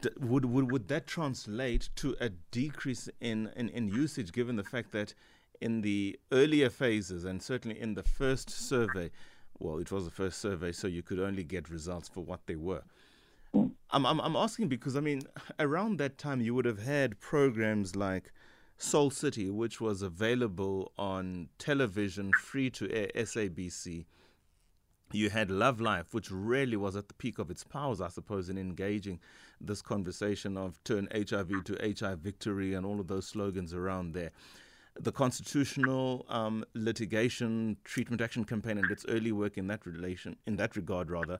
d- 0.00 0.10
would, 0.20 0.44
would, 0.44 0.70
would 0.70 0.88
that 0.88 1.06
translate 1.06 1.88
to 1.96 2.16
a 2.20 2.28
decrease 2.28 3.08
in, 3.20 3.50
in, 3.56 3.68
in 3.68 3.88
usage 3.88 4.32
given 4.32 4.56
the 4.56 4.64
fact 4.64 4.92
that 4.92 5.14
in 5.60 5.82
the 5.82 6.18
earlier 6.32 6.68
phases 6.68 7.24
and 7.24 7.42
certainly 7.42 7.78
in 7.80 7.94
the 7.94 8.02
first 8.02 8.50
survey, 8.50 9.10
well, 9.58 9.78
it 9.78 9.92
was 9.92 10.04
the 10.04 10.10
first 10.10 10.40
survey, 10.40 10.72
so 10.72 10.88
you 10.88 11.02
could 11.02 11.20
only 11.20 11.44
get 11.44 11.70
results 11.70 12.08
for 12.08 12.20
what 12.20 12.40
they 12.46 12.56
were. 12.56 12.82
I'm, 13.54 14.06
I'm, 14.06 14.20
I'm 14.20 14.36
asking 14.36 14.68
because, 14.68 14.96
I 14.96 15.00
mean, 15.00 15.22
around 15.60 15.98
that 15.98 16.18
time, 16.18 16.40
you 16.40 16.54
would 16.54 16.64
have 16.64 16.82
had 16.82 17.20
programs 17.20 17.94
like 17.94 18.32
Soul 18.78 19.10
City, 19.10 19.50
which 19.50 19.80
was 19.80 20.02
available 20.02 20.92
on 20.98 21.48
television, 21.58 22.32
free 22.32 22.70
to 22.70 22.90
air, 22.90 23.10
SABC 23.14 24.06
you 25.14 25.30
had 25.30 25.50
Love 25.50 25.80
Life, 25.80 26.14
which 26.14 26.30
really 26.30 26.76
was 26.76 26.96
at 26.96 27.08
the 27.08 27.14
peak 27.14 27.38
of 27.38 27.50
its 27.50 27.64
powers, 27.64 28.00
I 28.00 28.08
suppose, 28.08 28.48
in 28.48 28.58
engaging 28.58 29.20
this 29.60 29.82
conversation 29.82 30.56
of 30.56 30.82
turn 30.84 31.08
HIV 31.12 31.64
to 31.64 31.94
HIV 31.98 32.18
victory 32.18 32.74
and 32.74 32.84
all 32.84 33.00
of 33.00 33.08
those 33.08 33.26
slogans 33.26 33.72
around 33.74 34.14
there. 34.14 34.30
The 34.98 35.12
constitutional 35.12 36.26
um, 36.28 36.64
litigation 36.74 37.78
treatment 37.84 38.20
action 38.20 38.44
campaign 38.44 38.78
and 38.78 38.90
its 38.90 39.06
early 39.08 39.32
work 39.32 39.56
in 39.56 39.66
that 39.68 39.86
relation, 39.86 40.36
in 40.46 40.56
that 40.56 40.76
regard, 40.76 41.10
rather, 41.10 41.38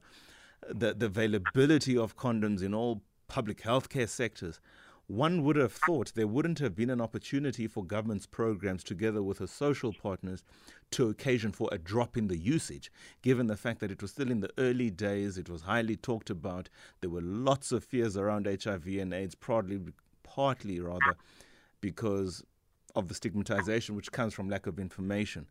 the, 0.68 0.94
the 0.94 1.06
availability 1.06 1.96
of 1.96 2.16
condoms 2.16 2.62
in 2.62 2.72
all 2.74 3.02
public 3.28 3.62
healthcare 3.62 4.08
sectors 4.08 4.60
one 5.06 5.42
would 5.42 5.56
have 5.56 5.72
thought 5.72 6.12
there 6.14 6.26
wouldn't 6.26 6.58
have 6.60 6.74
been 6.74 6.90
an 6.90 7.00
opportunity 7.00 7.66
for 7.66 7.84
government's 7.84 8.26
programs 8.26 8.84
together 8.84 9.22
with 9.22 9.38
the 9.38 9.48
social 9.48 9.92
partners 9.92 10.42
to 10.92 11.08
occasion 11.08 11.52
for 11.52 11.68
a 11.72 11.78
drop 11.78 12.16
in 12.16 12.28
the 12.28 12.36
usage, 12.36 12.90
given 13.22 13.46
the 13.46 13.56
fact 13.56 13.80
that 13.80 13.90
it 13.90 14.00
was 14.00 14.12
still 14.12 14.30
in 14.30 14.40
the 14.40 14.50
early 14.58 14.90
days, 14.90 15.38
it 15.38 15.48
was 15.48 15.62
highly 15.62 15.96
talked 15.96 16.30
about, 16.30 16.68
there 17.00 17.10
were 17.10 17.20
lots 17.20 17.72
of 17.72 17.84
fears 17.84 18.16
around 18.16 18.46
HIV 18.46 18.86
and 18.86 19.12
AIDS, 19.12 19.34
partly, 19.34 19.80
partly 20.22 20.80
rather, 20.80 21.16
because 21.80 22.44
of 22.94 23.08
the 23.08 23.14
stigmatization 23.14 23.96
which 23.96 24.12
comes 24.12 24.34
from 24.34 24.48
lack 24.48 24.66
of 24.66 24.78
information. 24.78 25.46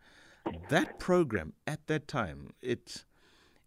That 0.70 1.00
program 1.00 1.54
at 1.68 1.86
that 1.88 2.08
time, 2.08 2.54
it 2.62 3.06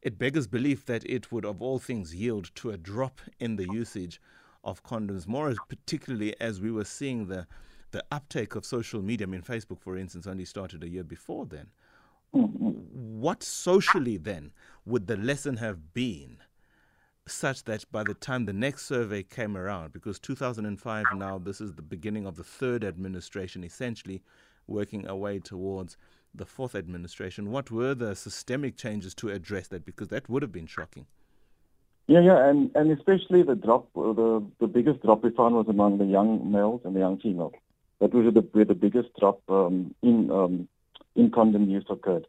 it 0.03 0.19
beggars 0.19 0.47
belief 0.47 0.85
that 0.85 1.03
it 1.07 1.33
would, 1.33 1.47
of 1.47 1.63
all 1.63 1.79
things, 1.79 2.15
yield 2.15 2.51
to 2.57 2.71
a 2.71 2.77
drop 2.77 3.23
in 3.41 3.57
the 3.57 3.67
usage 3.73 4.21
of 4.65 4.83
condoms, 4.83 5.27
more 5.27 5.55
particularly 5.69 6.39
as 6.41 6.61
we 6.61 6.71
were 6.71 6.85
seeing 6.85 7.27
the 7.29 7.47
the 7.91 8.05
uptake 8.11 8.57
of 8.57 8.65
social 8.67 9.01
media. 9.01 9.25
I 9.25 9.31
mean, 9.31 9.43
Facebook, 9.43 9.81
for 9.81 9.97
instance, 9.97 10.27
only 10.27 10.45
started 10.45 10.83
a 10.83 10.89
year 10.89 11.05
before 11.05 11.47
then. 11.47 11.69
What 12.33 13.45
socially 13.45 14.17
then 14.17 14.51
would 14.85 15.07
the 15.07 15.17
lesson 15.17 15.59
have 15.59 15.95
been 15.95 16.39
such 17.27 17.65
that 17.65 17.85
by 17.93 18.03
the 18.03 18.15
time 18.15 18.45
the 18.45 18.53
next 18.53 18.87
survey 18.87 19.23
came 19.23 19.57
around, 19.57 19.93
because 19.93 20.19
2005 20.19 21.13
now, 21.13 21.39
this 21.39 21.61
is 21.61 21.75
the 21.75 21.83
beginning 21.83 22.27
of 22.27 22.35
the 22.35 22.43
third 22.43 22.83
administration, 22.83 23.63
essentially 23.63 24.23
working 24.67 25.07
our 25.07 25.17
way 25.17 25.39
towards 25.39 25.97
the 26.35 26.45
fourth 26.45 26.75
administration, 26.75 27.51
what 27.51 27.71
were 27.71 27.95
the 27.95 28.17
systemic 28.17 28.77
changes 28.77 29.15
to 29.15 29.31
address 29.31 29.69
that? 29.69 29.85
Because 29.85 30.09
that 30.09 30.29
would 30.29 30.43
have 30.43 30.53
been 30.53 30.67
shocking. 30.67 31.07
Yeah, 32.07 32.21
yeah, 32.21 32.49
and, 32.49 32.71
and 32.75 32.91
especially 32.93 33.43
the 33.43 33.55
drop, 33.55 33.89
the, 33.95 34.45
the 34.61 34.67
biggest 34.67 35.03
drop 35.03 35.25
we 35.25 35.31
found 35.31 35.55
was 35.55 35.67
among 35.69 35.99
the 35.99 36.05
young 36.05 36.53
males 36.53 36.83
and 36.85 36.95
the 36.95 37.01
young 37.01 37.19
females. 37.19 37.55
That 38.01 38.13
was 38.13 38.33
the, 38.35 38.41
where 38.53 38.67
the 38.67 38.75
biggest 38.75 39.09
drop 39.19 39.41
um, 39.49 39.95
in 40.03 40.31
um, 40.31 40.69
in 41.17 41.31
condom 41.31 41.71
use 41.71 41.87
occurred. 41.89 42.27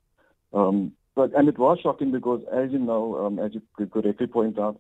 Um, 0.53 0.93
but 1.15 1.33
and 1.33 1.49
it 1.49 1.57
was 1.57 1.79
shocking 1.81 2.11
because, 2.11 2.41
as 2.53 2.71
you 2.71 2.79
know, 2.79 3.25
um, 3.25 3.39
as 3.39 3.53
you 3.53 3.61
correctly 3.91 4.27
point 4.27 4.57
out, 4.57 4.79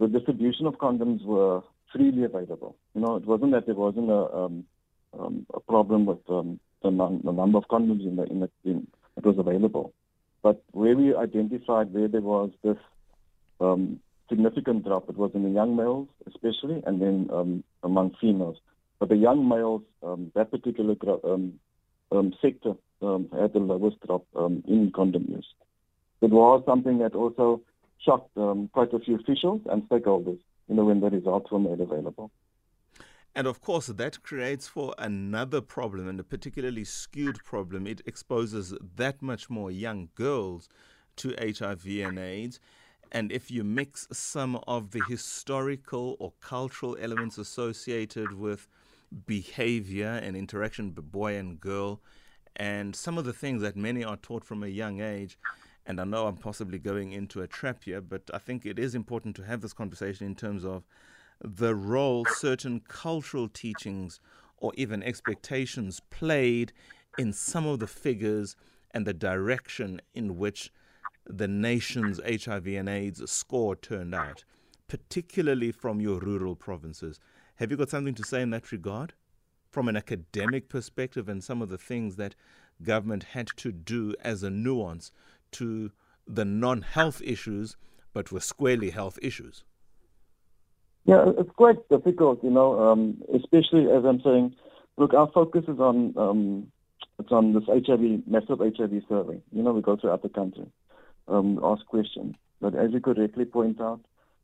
the 0.00 0.08
distribution 0.08 0.66
of 0.66 0.74
condoms 0.78 1.24
were 1.24 1.62
freely 1.92 2.24
available. 2.24 2.74
You 2.94 3.02
know, 3.02 3.16
it 3.16 3.26
wasn't 3.26 3.52
that 3.52 3.66
there 3.66 3.76
wasn't 3.76 4.10
a 4.10 4.34
um, 4.34 4.64
um, 5.16 5.46
a 5.54 5.60
problem 5.60 6.06
with 6.06 6.18
um, 6.28 6.58
the, 6.82 6.90
num- 6.90 7.20
the 7.22 7.32
number 7.32 7.58
of 7.58 7.68
condoms 7.68 8.04
in 8.04 8.16
the 8.16 8.24
in 8.24 8.40
the 8.40 8.50
in, 8.64 8.86
it 9.16 9.24
was 9.24 9.38
available, 9.38 9.92
but 10.42 10.60
where 10.72 10.96
we 10.96 11.14
identified 11.14 11.92
where 11.92 12.08
there 12.08 12.20
was 12.20 12.50
this 12.64 12.78
um, 13.60 14.00
significant 14.28 14.84
drop, 14.84 15.08
it 15.08 15.16
was 15.16 15.30
in 15.34 15.42
the 15.42 15.50
young 15.50 15.76
males 15.76 16.08
especially, 16.26 16.82
and 16.86 17.00
then 17.00 17.28
um, 17.32 17.64
among 17.82 18.14
females. 18.20 18.56
But 18.98 19.08
the 19.08 19.16
young 19.16 19.48
males, 19.48 19.82
um, 20.02 20.32
that 20.34 20.50
particular 20.50 20.94
um, 21.24 21.54
um, 22.12 22.34
sector 22.40 22.74
um, 23.02 23.28
had 23.32 23.52
the 23.52 23.58
lowest 23.58 24.00
drop 24.06 24.24
um, 24.36 24.62
in 24.66 24.92
condom 24.94 25.26
use. 25.28 25.46
It 26.20 26.30
was 26.30 26.62
something 26.66 26.98
that 26.98 27.14
also 27.14 27.60
shocked 28.04 28.36
um, 28.36 28.68
quite 28.72 28.92
a 28.92 28.98
few 28.98 29.16
officials 29.16 29.60
and 29.66 29.82
stakeholders, 29.88 30.38
you 30.68 30.74
know, 30.74 30.84
when 30.84 31.00
the 31.00 31.10
results 31.10 31.50
were 31.50 31.58
made 31.58 31.80
available. 31.80 32.30
And 33.34 33.46
of 33.48 33.60
course, 33.60 33.86
that 33.88 34.22
creates 34.22 34.68
for 34.68 34.94
another 34.96 35.60
problem, 35.60 36.08
and 36.08 36.20
a 36.20 36.24
particularly 36.24 36.84
skewed 36.84 37.42
problem. 37.42 37.86
It 37.86 38.00
exposes 38.06 38.74
that 38.96 39.22
much 39.22 39.50
more 39.50 39.72
young 39.72 40.10
girls 40.14 40.68
to 41.16 41.34
HIV 41.38 41.86
and 41.86 42.18
AIDS. 42.18 42.60
And 43.14 43.30
if 43.30 43.48
you 43.48 43.62
mix 43.62 44.08
some 44.10 44.56
of 44.66 44.90
the 44.90 45.00
historical 45.00 46.16
or 46.18 46.32
cultural 46.40 46.96
elements 47.00 47.38
associated 47.38 48.32
with 48.32 48.66
behavior 49.24 50.20
and 50.20 50.36
interaction 50.36 50.90
boy 50.90 51.36
and 51.36 51.60
girl, 51.60 52.00
and 52.56 52.96
some 52.96 53.16
of 53.16 53.24
the 53.24 53.32
things 53.32 53.62
that 53.62 53.76
many 53.76 54.02
are 54.02 54.16
taught 54.16 54.44
from 54.44 54.64
a 54.64 54.66
young 54.66 55.00
age, 55.00 55.38
and 55.86 56.00
I 56.00 56.04
know 56.04 56.26
I'm 56.26 56.38
possibly 56.38 56.80
going 56.80 57.12
into 57.12 57.40
a 57.40 57.46
trap 57.46 57.84
here, 57.84 58.00
but 58.00 58.22
I 58.34 58.38
think 58.38 58.66
it 58.66 58.80
is 58.80 58.96
important 58.96 59.36
to 59.36 59.44
have 59.44 59.60
this 59.60 59.72
conversation 59.72 60.26
in 60.26 60.34
terms 60.34 60.64
of 60.64 60.82
the 61.40 61.76
role 61.76 62.24
certain 62.24 62.80
cultural 62.80 63.48
teachings 63.48 64.18
or 64.56 64.72
even 64.76 65.04
expectations 65.04 66.00
played 66.10 66.72
in 67.16 67.32
some 67.32 67.64
of 67.64 67.78
the 67.78 67.86
figures 67.86 68.56
and 68.90 69.06
the 69.06 69.14
direction 69.14 70.00
in 70.14 70.36
which 70.36 70.72
the 71.26 71.48
nation's 71.48 72.20
HIV 72.24 72.66
and 72.68 72.88
AIDS 72.88 73.30
score 73.30 73.76
turned 73.76 74.14
out, 74.14 74.44
particularly 74.88 75.72
from 75.72 76.00
your 76.00 76.18
rural 76.20 76.56
provinces. 76.56 77.18
Have 77.56 77.70
you 77.70 77.76
got 77.76 77.90
something 77.90 78.14
to 78.14 78.24
say 78.24 78.42
in 78.42 78.50
that 78.50 78.72
regard? 78.72 79.14
From 79.70 79.88
an 79.88 79.96
academic 79.96 80.68
perspective, 80.68 81.28
and 81.28 81.42
some 81.42 81.60
of 81.60 81.68
the 81.68 81.78
things 81.78 82.16
that 82.16 82.34
government 82.82 83.24
had 83.24 83.48
to 83.56 83.72
do 83.72 84.14
as 84.20 84.42
a 84.42 84.50
nuance 84.50 85.10
to 85.52 85.90
the 86.26 86.44
non 86.44 86.82
health 86.82 87.20
issues, 87.22 87.76
but 88.12 88.30
were 88.30 88.40
squarely 88.40 88.90
health 88.90 89.18
issues? 89.20 89.64
Yeah, 91.04 91.32
it's 91.36 91.50
quite 91.56 91.86
difficult, 91.90 92.42
you 92.42 92.50
know, 92.50 92.80
um, 92.80 93.22
especially 93.34 93.90
as 93.90 94.04
I'm 94.04 94.20
saying, 94.22 94.54
look, 94.96 95.12
our 95.12 95.30
focus 95.32 95.64
is 95.68 95.78
on 95.78 96.14
um, 96.16 96.72
it's 97.18 97.30
on 97.30 97.52
this 97.52 97.64
HIV, 97.66 98.26
massive 98.26 98.58
HIV 98.58 99.02
survey. 99.08 99.40
You 99.52 99.62
know, 99.62 99.72
we 99.72 99.82
go 99.82 99.96
throughout 99.96 100.22
the 100.22 100.28
country, 100.28 100.66
um, 101.28 101.60
ask 101.62 101.84
questions. 101.86 102.34
But 102.60 102.74
as 102.74 102.92
you 102.92 103.00
correctly 103.00 103.44
point 103.44 103.80
out, 103.80 104.00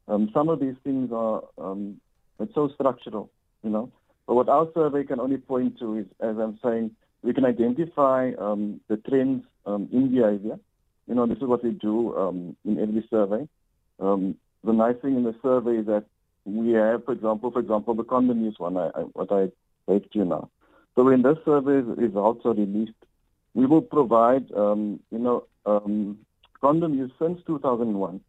um, 0.08 0.30
some 0.34 0.48
of 0.48 0.60
these 0.60 0.74
things 0.84 1.10
are 1.12 1.42
um, 1.58 2.00
it's 2.38 2.54
so 2.54 2.68
structural, 2.74 3.30
you 3.62 3.70
know. 3.70 3.90
But 4.26 4.34
what 4.34 4.48
our 4.48 4.68
survey 4.74 5.04
can 5.04 5.20
only 5.20 5.36
point 5.36 5.78
to 5.78 5.98
is, 5.98 6.06
as 6.20 6.36
I'm 6.38 6.58
saying, 6.62 6.92
we 7.22 7.32
can 7.34 7.44
identify 7.44 8.32
um, 8.38 8.80
the 8.88 8.96
trends 8.96 9.44
um, 9.66 9.88
in 9.92 10.10
behavior. 10.14 10.58
You 11.06 11.14
know, 11.14 11.26
this 11.26 11.38
is 11.38 11.44
what 11.44 11.64
we 11.64 11.72
do 11.72 12.16
um, 12.16 12.56
in 12.64 12.78
every 12.80 13.06
survey. 13.10 13.48
Um, 13.98 14.36
the 14.64 14.72
nice 14.72 14.96
thing 15.02 15.16
in 15.16 15.24
the 15.24 15.34
survey 15.42 15.78
is 15.78 15.86
that 15.86 16.04
we 16.44 16.72
have, 16.72 17.04
for 17.04 17.12
example, 17.12 17.50
for 17.50 17.60
example, 17.60 17.94
the 17.94 18.04
condom 18.04 18.44
use 18.44 18.58
one, 18.58 18.76
I, 18.76 18.86
I, 18.94 19.00
what 19.12 19.30
I 19.32 19.50
to 19.88 20.04
you 20.12 20.24
now. 20.24 20.48
So 20.94 21.04
when 21.04 21.22
this 21.22 21.38
survey 21.44 21.80
results 21.80 22.42
are 22.44 22.54
released, 22.54 22.92
we 23.54 23.66
will 23.66 23.82
provide, 23.82 24.48
you 24.50 25.00
know, 25.10 25.44
condom 26.60 26.94
use 26.94 27.10
since 27.18 27.40
2001 27.46 28.20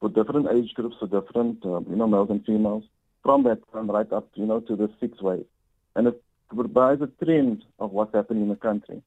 for 0.00 0.08
different 0.08 0.48
age 0.52 0.74
groups, 0.74 0.96
for 0.98 1.06
different, 1.06 1.64
um, 1.64 1.86
you 1.88 1.96
know, 1.96 2.06
males 2.06 2.30
and 2.30 2.44
females, 2.44 2.84
from 3.22 3.42
that 3.44 3.58
time 3.72 3.90
right 3.90 4.10
up, 4.12 4.28
you 4.34 4.46
know, 4.46 4.60
to 4.60 4.76
the 4.76 4.90
six 5.00 5.20
waves. 5.20 5.46
And 5.94 6.06
it 6.08 6.22
provides 6.54 7.02
a 7.02 7.24
trend 7.24 7.64
of 7.78 7.92
what's 7.92 8.14
happening 8.14 8.44
in 8.44 8.48
the 8.48 8.56
country. 8.56 9.02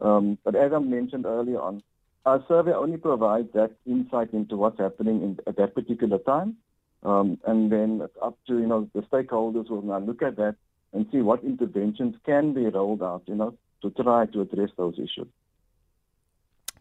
Um, 0.00 0.38
but 0.44 0.54
as 0.54 0.72
I 0.72 0.78
mentioned 0.78 1.26
earlier 1.26 1.60
on, 1.60 1.82
our 2.26 2.42
survey 2.48 2.72
only 2.72 2.96
provides 2.96 3.48
that 3.54 3.72
insight 3.86 4.32
into 4.32 4.56
what's 4.56 4.78
happening 4.78 5.22
in, 5.22 5.38
at 5.46 5.56
that 5.56 5.74
particular 5.74 6.18
time. 6.18 6.56
Um, 7.02 7.38
and 7.46 7.70
then 7.70 8.00
it's 8.02 8.16
up 8.22 8.38
to, 8.46 8.58
you 8.58 8.66
know, 8.66 8.88
the 8.94 9.02
stakeholders 9.02 9.68
will 9.68 9.82
now 9.82 9.98
look 9.98 10.22
at 10.22 10.36
that 10.36 10.56
and 10.92 11.06
see 11.12 11.18
what 11.18 11.44
interventions 11.44 12.14
can 12.24 12.54
be 12.54 12.66
rolled 12.66 13.02
out, 13.02 13.22
you 13.26 13.34
know, 13.34 13.54
to 13.82 13.90
try 13.90 14.26
to 14.26 14.40
address 14.40 14.70
those 14.76 14.94
issues. 14.94 15.28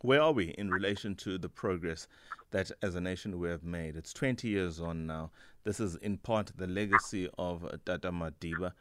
Where 0.03 0.21
are 0.21 0.33
we 0.33 0.47
in 0.57 0.69
relation 0.69 1.15
to 1.15 1.37
the 1.37 1.47
progress 1.47 2.09
that 2.51 2.73
as 2.81 2.93
a 2.95 2.99
nation 2.99 3.39
we 3.39 3.47
have 3.47 3.63
made? 3.63 3.95
It's 3.95 4.11
20 4.11 4.49
years 4.49 4.81
on 4.81 5.07
now. 5.07 5.31
This 5.63 5.79
is 5.79 5.95
in 5.95 6.17
part 6.17 6.51
the 6.57 6.67
legacy 6.67 7.29
of 7.37 7.63
uh, 7.63 7.77
Tata 7.85 8.11
Madiba. 8.11 8.73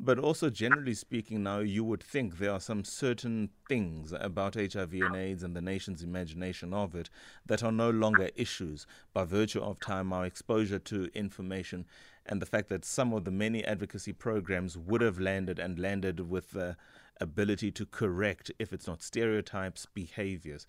But 0.00 0.18
also, 0.18 0.48
generally 0.48 0.94
speaking, 0.94 1.42
now 1.42 1.58
you 1.58 1.84
would 1.84 2.02
think 2.02 2.38
there 2.38 2.52
are 2.52 2.58
some 2.58 2.84
certain 2.84 3.50
things 3.68 4.14
about 4.18 4.54
HIV 4.54 4.94
and 4.94 5.14
AIDS 5.14 5.42
and 5.42 5.54
the 5.54 5.60
nation's 5.60 6.02
imagination 6.02 6.72
of 6.72 6.94
it 6.94 7.10
that 7.44 7.62
are 7.62 7.70
no 7.70 7.90
longer 7.90 8.30
issues 8.34 8.86
by 9.12 9.24
virtue 9.24 9.60
of 9.60 9.78
time, 9.78 10.10
our 10.10 10.24
exposure 10.24 10.78
to 10.78 11.10
information, 11.14 11.84
and 12.24 12.40
the 12.40 12.46
fact 12.46 12.70
that 12.70 12.86
some 12.86 13.12
of 13.12 13.26
the 13.26 13.30
many 13.30 13.62
advocacy 13.62 14.14
programs 14.14 14.78
would 14.78 15.02
have 15.02 15.20
landed 15.20 15.58
and 15.58 15.78
landed 15.78 16.30
with 16.30 16.52
the 16.52 16.78
ability 17.20 17.70
to 17.72 17.86
correct, 17.86 18.50
if 18.58 18.72
it's 18.72 18.86
not 18.86 19.02
stereotypes, 19.02 19.86
behaviors 19.86 20.66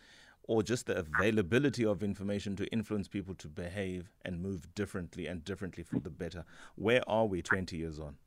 or 0.47 0.61
just 0.61 0.87
the 0.87 0.97
availability 0.97 1.85
of 1.85 2.03
information 2.03 2.55
to 2.57 2.65
influence 2.67 3.07
people 3.07 3.33
to 3.35 3.47
behave 3.47 4.11
and 4.25 4.41
move 4.41 4.73
differently 4.75 5.27
and 5.27 5.43
differently 5.43 5.83
for 5.83 5.99
the 5.99 6.09
better. 6.09 6.43
Where 6.75 7.01
are 7.07 7.25
we 7.25 7.41
20 7.41 7.77
years 7.77 7.99
on? 7.99 8.17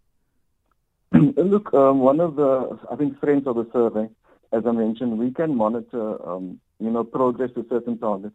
Look, 1.36 1.72
um, 1.74 2.00
one 2.00 2.20
of 2.20 2.36
the, 2.36 2.78
I 2.90 2.96
think, 2.96 3.16
strengths 3.18 3.46
of 3.46 3.56
the 3.56 3.68
survey, 3.72 4.08
as 4.52 4.64
I 4.66 4.72
mentioned, 4.72 5.18
we 5.18 5.30
can 5.30 5.54
monitor, 5.54 6.26
um, 6.26 6.60
you 6.80 6.90
know, 6.90 7.04
progress 7.04 7.50
to 7.54 7.66
certain 7.68 7.98
targets. 7.98 8.34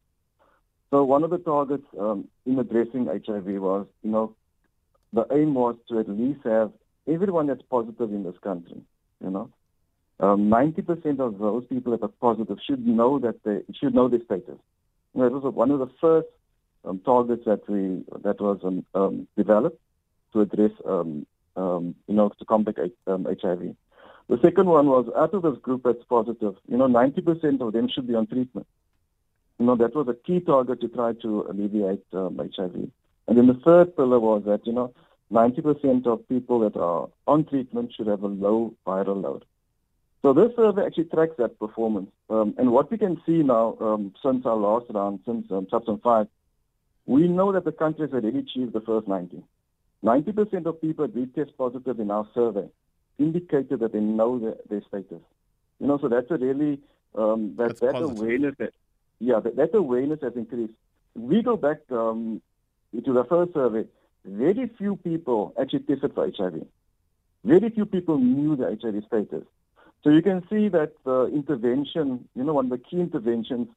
So 0.91 1.03
one 1.03 1.23
of 1.23 1.29
the 1.29 1.37
targets 1.37 1.85
um, 1.99 2.27
in 2.45 2.59
addressing 2.59 3.05
HIV 3.05 3.45
was, 3.61 3.87
you 4.03 4.11
know, 4.11 4.35
the 5.13 5.25
aim 5.31 5.53
was 5.53 5.75
to 5.89 5.99
at 5.99 6.09
least 6.09 6.41
have 6.45 6.71
everyone 7.07 7.47
that's 7.47 7.61
positive 7.69 8.11
in 8.11 8.23
this 8.23 8.37
country, 8.43 8.81
you 9.23 9.29
know. 9.29 9.49
Um, 10.21 10.49
90% 10.49 11.19
of 11.19 11.39
those 11.39 11.65
people 11.65 11.91
that 11.91 12.03
are 12.03 12.13
positive 12.21 12.59
should 12.65 12.85
know 12.85 13.19
that 13.19 13.43
they 13.43 13.63
should 13.73 13.95
know 13.95 14.07
their 14.07 14.23
status. 14.23 14.59
It 15.15 15.31
was 15.31 15.53
one 15.53 15.71
of 15.71 15.79
the 15.79 15.89
first 15.99 16.27
um, 16.85 16.99
targets 16.99 17.43
that 17.45 17.67
we 17.69 18.03
that 18.23 18.39
was 18.39 18.59
um, 18.63 18.85
um 18.93 19.27
developed 19.35 19.79
to 20.33 20.41
address 20.41 20.71
um, 20.85 21.25
um, 21.55 21.95
you 22.07 22.15
know, 22.15 22.29
to 22.29 22.45
combat 22.45 22.75
HIV. 23.07 23.75
The 24.29 24.39
second 24.41 24.67
one 24.67 24.87
was 24.87 25.11
out 25.17 25.33
of 25.33 25.41
this 25.41 25.57
group 25.61 25.83
that's 25.83 26.03
positive, 26.07 26.55
you 26.67 26.77
know, 26.77 26.87
90% 26.87 27.61
of 27.61 27.73
them 27.73 27.89
should 27.89 28.07
be 28.07 28.15
on 28.15 28.27
treatment. 28.27 28.67
You 29.59 29.65
know, 29.65 29.75
that 29.75 29.95
was 29.95 30.07
a 30.07 30.13
key 30.13 30.39
target 30.39 30.81
to 30.81 30.87
try 30.87 31.13
to 31.13 31.45
alleviate 31.49 32.03
HIV. 32.13 32.89
And 33.27 33.37
then 33.37 33.47
the 33.47 33.59
third 33.65 33.95
pillar 33.95 34.19
was 34.19 34.43
that, 34.45 34.65
you 34.65 34.73
know, 34.73 34.93
90% 35.31 36.07
of 36.07 36.27
people 36.27 36.59
that 36.61 36.77
are 36.77 37.09
on 37.27 37.45
treatment 37.45 37.93
should 37.93 38.07
have 38.07 38.23
a 38.23 38.27
low 38.27 38.73
viral 38.85 39.21
load. 39.21 39.45
So 40.21 40.33
this 40.33 40.55
survey 40.55 40.85
actually 40.85 41.05
tracks 41.05 41.33
that 41.37 41.57
performance. 41.57 42.11
Um, 42.29 42.53
and 42.57 42.71
what 42.71 42.91
we 42.91 42.97
can 42.97 43.21
see 43.25 43.41
now, 43.43 43.75
um, 43.81 44.13
since 44.23 44.45
our 44.45 44.55
last 44.55 44.85
round, 44.91 45.21
since 45.25 45.51
um, 45.51 45.65
2005, 45.65 46.27
we 47.07 47.27
know 47.27 47.51
that 47.51 47.65
the 47.65 47.71
country 47.71 48.05
has 48.07 48.13
already 48.13 48.39
achieved 48.39 48.73
the 48.73 48.81
first 48.81 49.07
90. 49.07 49.43
90% 50.03 50.65
of 50.65 50.81
people 50.81 51.07
that 51.07 51.35
test 51.35 51.57
positive 51.57 51.99
in 51.99 52.11
our 52.11 52.27
survey 52.33 52.67
indicated 53.17 53.79
that 53.79 53.93
they 53.93 53.99
know 53.99 54.39
their, 54.39 54.55
their 54.69 54.81
status. 54.87 55.21
You 55.79 55.87
know, 55.87 55.97
so 55.99 56.07
that's 56.07 56.29
a 56.29 56.37
really 56.37 56.79
um, 57.15 57.55
that 57.57 57.69
That's 57.69 57.79
that 57.81 57.93
positive. 57.93 58.17
awareness 58.17 58.55
that 58.59 58.73
yeah 59.19 59.39
that, 59.39 59.55
that 59.55 59.75
awareness 59.75 60.19
has 60.21 60.33
increased. 60.35 60.73
We 61.15 61.41
go 61.41 61.57
back 61.57 61.79
um, 61.91 62.41
to 62.93 63.13
the 63.13 63.23
first 63.25 63.53
survey. 63.53 63.85
Very 64.23 64.69
few 64.77 64.95
people 64.95 65.53
actually 65.59 65.79
tested 65.79 66.13
for 66.13 66.29
HIV. 66.37 66.65
Very 67.43 67.69
few 67.71 67.85
people 67.85 68.17
knew 68.19 68.55
their 68.55 68.69
HIV 68.69 69.03
status. 69.07 69.43
So 70.03 70.09
you 70.09 70.21
can 70.21 70.41
see 70.49 70.67
that 70.69 70.93
the 71.05 71.25
intervention, 71.27 72.27
you 72.35 72.43
know, 72.43 72.53
one 72.53 72.65
of 72.65 72.71
the 72.71 72.77
key 72.79 72.99
interventions 72.99 73.67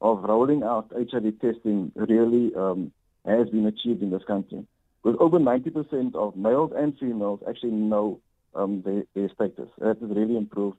of 0.00 0.22
rolling 0.22 0.62
out 0.62 0.90
HIV 0.92 1.40
testing 1.40 1.92
really 1.94 2.54
um, 2.54 2.90
has 3.26 3.48
been 3.50 3.66
achieved 3.66 4.02
in 4.02 4.10
this 4.10 4.24
country. 4.24 4.66
With 5.02 5.16
over 5.16 5.38
90% 5.38 6.14
of 6.14 6.36
males 6.36 6.72
and 6.74 6.98
females 6.98 7.40
actually 7.46 7.72
know 7.72 8.20
um, 8.54 8.82
their, 8.82 9.04
their 9.14 9.28
status. 9.34 9.68
That 9.78 9.98
has 10.00 10.10
really 10.10 10.36
improved. 10.36 10.78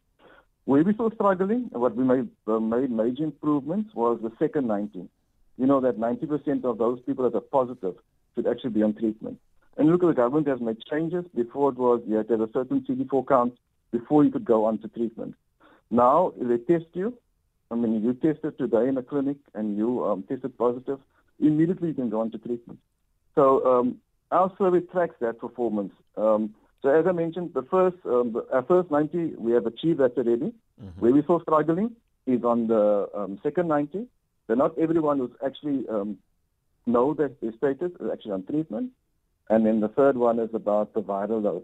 Where 0.66 0.84
we 0.84 0.94
still 0.94 1.12
struggling, 1.12 1.70
and 1.72 1.82
what 1.82 1.96
we 1.96 2.04
made, 2.04 2.28
uh, 2.48 2.60
made 2.60 2.90
major 2.90 3.24
improvements 3.24 3.94
was 3.94 4.20
the 4.24 4.32
second 4.40 4.68
90. 4.68 5.08
You 5.58 5.66
know 5.68 5.80
that 5.82 6.00
90% 6.00 6.64
of 6.66 6.80
those 6.80 7.00
people 7.02 7.30
that 7.30 7.38
are 7.38 7.42
positive 7.42 7.96
should 8.34 8.48
actually 8.48 8.72
be 8.72 8.82
on 8.82 8.96
treatment. 8.96 9.40
And 9.78 9.92
look, 9.92 10.02
the 10.02 10.14
government 10.14 10.48
has 10.48 10.60
made 10.60 10.78
changes. 10.90 11.26
Before 11.36 11.70
it 11.70 11.78
was 11.78 12.02
you 12.08 12.16
had 12.16 12.28
to 12.30 12.38
have 12.38 12.50
a 12.50 12.52
certain 12.52 12.82
CD4 12.82 13.28
count 13.28 13.58
before 13.92 14.24
you 14.24 14.32
could 14.32 14.46
go 14.46 14.66
on 14.66 14.78
to 14.80 14.88
treatment. 14.88 15.36
Now 15.92 16.34
if 16.40 16.48
they 16.48 16.74
test 16.74 16.90
you. 16.94 17.18
I 17.72 17.76
mean, 17.76 18.04
you 18.04 18.14
tested 18.14 18.58
today 18.58 18.88
in 18.88 18.98
a 18.98 19.04
clinic 19.04 19.38
and 19.56 19.76
you 19.76 20.06
um, 20.06 20.24
tested 20.24 20.56
positive. 20.58 21.00
Immediately 21.40 21.90
you 21.90 21.94
can 21.96 22.10
go 22.10 22.22
on 22.22 22.32
to 22.32 22.38
treatment. 22.38 22.80
So 23.34 23.66
um, 23.66 23.98
our 24.32 24.52
survey 24.58 24.82
tracks 24.82 25.16
that 25.20 25.40
performance. 25.40 25.94
Um, 26.16 26.54
so 26.82 26.90
as 26.90 27.08
I 27.08 27.12
mentioned, 27.12 27.54
the 27.54 27.64
first 27.64 27.98
um, 28.06 28.34
the, 28.34 28.46
our 28.54 28.64
first 28.64 28.92
90 28.92 29.36
we 29.38 29.52
have 29.54 29.66
achieved 29.66 30.00
that 30.00 30.18
already. 30.18 30.54
Where 31.00 31.12
we're 31.12 31.24
still 31.24 31.42
struggling 31.42 31.96
is 32.28 32.44
on 32.44 32.68
the 32.68 33.10
um, 33.16 33.40
second 33.44 33.68
90. 33.68 34.08
So 34.48 34.54
not 34.54 34.78
everyone 34.78 35.20
who's 35.20 35.32
actually 35.44 35.88
um, 35.90 36.18
know 36.86 37.14
that 37.16 37.42
their 37.42 37.54
status 37.58 37.92
is 38.00 38.10
actually 38.12 38.34
on 38.34 38.44
treatment. 38.44 38.92
And 39.50 39.66
then 39.66 39.80
the 39.80 39.90
third 39.90 40.18
one 40.18 40.40
is 40.40 40.50
about 40.54 40.94
the 40.94 41.02
viral 41.02 41.42
load. 41.42 41.64